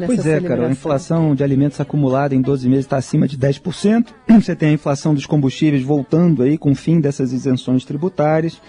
pois 0.05 0.25
é, 0.25 0.39
cara, 0.39 0.67
a 0.67 0.71
inflação 0.71 1.35
de 1.35 1.43
alimentos 1.43 1.81
acumulada 1.81 2.33
em 2.33 2.41
12 2.41 2.69
meses 2.69 2.85
está 2.85 2.97
acima 2.97 3.27
de 3.27 3.37
10%. 3.37 4.07
Você 4.39 4.55
tem 4.55 4.69
a 4.69 4.73
inflação 4.73 5.13
dos 5.13 5.25
combustíveis 5.25 5.83
voltando 5.83 6.43
aí 6.43 6.57
com 6.57 6.71
o 6.71 6.75
fim 6.75 7.01
dessas 7.01 7.33
isenções 7.33 7.83
tributárias 7.83 8.61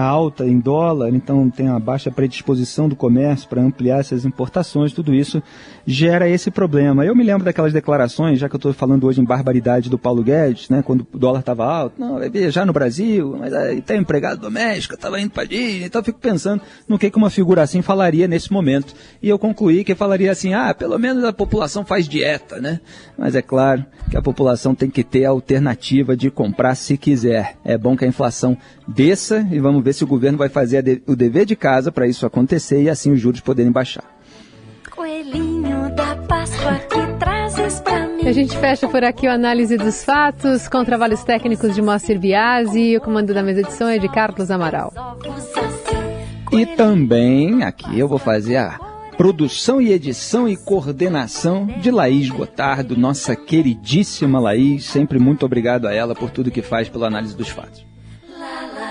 alta 0.00 0.46
em 0.46 0.58
dólar, 0.58 1.10
então 1.14 1.48
tem 1.48 1.68
a 1.68 1.78
baixa 1.78 2.10
predisposição 2.10 2.88
do 2.88 2.96
comércio 2.96 3.48
para 3.48 3.62
ampliar 3.62 4.00
essas 4.00 4.24
importações, 4.24 4.92
tudo 4.92 5.14
isso 5.14 5.42
gera 5.86 6.28
esse 6.28 6.50
problema. 6.50 7.04
Eu 7.04 7.14
me 7.14 7.22
lembro 7.22 7.44
daquelas 7.44 7.72
declarações, 7.72 8.38
já 8.38 8.48
que 8.48 8.54
eu 8.54 8.58
estou 8.58 8.72
falando 8.72 9.06
hoje 9.06 9.20
em 9.20 9.24
barbaridade 9.24 9.88
do 9.90 9.98
Paulo 9.98 10.22
Guedes, 10.22 10.68
né, 10.68 10.82
quando 10.82 11.06
o 11.12 11.18
dólar 11.18 11.40
estava 11.40 11.64
alto, 11.64 12.00
não, 12.00 12.18
vai 12.18 12.30
no 12.66 12.72
Brasil, 12.72 13.36
mas 13.38 13.52
aí 13.52 13.80
tem 13.80 14.00
empregado 14.00 14.40
doméstico, 14.40 14.94
estava 14.94 15.20
indo 15.20 15.30
para 15.30 15.44
Disney, 15.44 15.84
então 15.84 16.00
eu 16.00 16.04
fico 16.04 16.18
pensando 16.18 16.62
no 16.88 16.98
que, 16.98 17.10
que 17.10 17.16
uma 17.16 17.30
figura 17.30 17.62
assim 17.62 17.82
falaria 17.82 18.26
nesse 18.26 18.52
momento. 18.52 18.94
E 19.22 19.28
eu 19.28 19.38
concluí 19.38 19.84
que 19.84 19.94
falaria 19.94 20.32
assim, 20.32 20.54
ah, 20.54 20.74
pelo 20.74 20.98
menos 20.98 21.22
a 21.22 21.32
população 21.32 21.84
faz 21.84 22.08
dieta, 22.08 22.60
né? 22.60 22.80
Mas 23.16 23.34
é 23.34 23.42
claro 23.42 23.84
que 24.10 24.16
a 24.16 24.22
população 24.22 24.74
tem 24.74 24.90
que 24.90 25.04
ter 25.04 25.24
a 25.24 25.30
alternativa 25.30 26.16
de 26.16 26.30
comprar 26.30 26.74
se 26.74 26.96
quiser. 26.96 27.56
É 27.64 27.78
bom 27.78 27.96
que 27.96 28.04
a 28.04 28.08
inflação 28.08 28.56
desça 28.86 29.46
e 29.50 29.60
vamos 29.60 29.83
ver 29.84 29.92
se 29.92 30.02
o 30.02 30.06
governo 30.06 30.38
vai 30.38 30.48
fazer 30.48 31.02
o 31.06 31.14
dever 31.14 31.44
de 31.44 31.54
casa 31.54 31.92
para 31.92 32.08
isso 32.08 32.26
acontecer 32.26 32.82
e 32.82 32.90
assim 32.90 33.12
os 33.12 33.20
juros 33.20 33.40
poderem 33.40 33.70
baixar. 33.70 34.04
Coelhinho 34.90 35.94
da 35.94 36.16
Páscoa 36.16 36.74
que 36.88 37.18
trazes 37.18 37.80
pra 37.80 38.06
mim. 38.06 38.26
A 38.26 38.32
gente 38.32 38.56
fecha 38.56 38.88
por 38.88 39.04
aqui 39.04 39.26
o 39.26 39.30
análise 39.30 39.76
dos 39.76 40.02
fatos 40.04 40.68
com 40.68 40.84
trabalhos 40.84 41.22
técnicos 41.24 41.74
de 41.74 41.82
Moacir 41.82 42.18
Biasi 42.18 42.80
e 42.80 42.96
o 42.96 43.00
comando 43.00 43.34
da 43.34 43.42
mesa 43.42 43.62
de 43.62 43.72
som 43.72 43.88
é 43.88 43.98
de 43.98 44.08
Carlos 44.08 44.50
Amaral. 44.50 44.92
E 46.52 46.64
também 46.64 47.62
aqui 47.64 47.98
eu 47.98 48.08
vou 48.08 48.18
fazer 48.18 48.56
a 48.56 48.78
produção 49.16 49.80
e 49.80 49.92
edição 49.92 50.48
e 50.48 50.56
coordenação 50.56 51.66
de 51.66 51.90
Laís 51.90 52.30
Gotardo, 52.30 52.96
nossa 52.96 53.36
queridíssima 53.36 54.40
Laís. 54.40 54.84
Sempre 54.84 55.18
muito 55.18 55.44
obrigado 55.44 55.86
a 55.86 55.92
ela 55.92 56.14
por 56.14 56.30
tudo 56.30 56.50
que 56.50 56.62
faz 56.62 56.88
pela 56.88 57.08
análise 57.08 57.36
dos 57.36 57.48
fatos. 57.48 57.93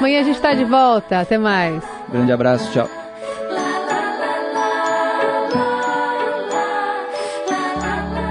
Amanhã 0.03 0.19
a 0.19 0.23
gente 0.23 0.35
está 0.35 0.53
de 0.53 0.65
volta. 0.65 1.21
Até 1.21 1.37
mais. 1.37 1.81
Grande 2.11 2.33
abraço. 2.33 2.69
Tchau. 2.73 2.89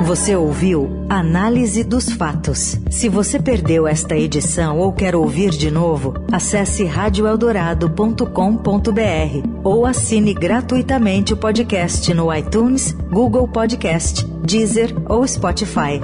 Você 0.03 0.37
ouviu 0.37 1.07
Análise 1.09 1.83
dos 1.83 2.13
Fatos. 2.13 2.79
Se 2.91 3.09
você 3.09 3.41
perdeu 3.41 3.89
esta 3.89 4.15
edição 4.15 4.81
ou 4.81 4.93
quer 4.93 5.17
ouvir 5.17 5.49
de 5.49 5.71
novo, 5.71 6.13
acesse 6.31 6.85
radioeldorado.com.br 6.85 9.49
ou 9.65 9.87
assine 9.87 10.35
gratuitamente 10.35 11.33
o 11.33 11.39
podcast 11.39 12.13
no 12.13 12.35
iTunes, 12.35 12.93
Google 12.93 13.49
Podcast, 13.49 14.27
Deezer 14.45 14.95
ou 15.11 15.27
Spotify. 15.27 16.03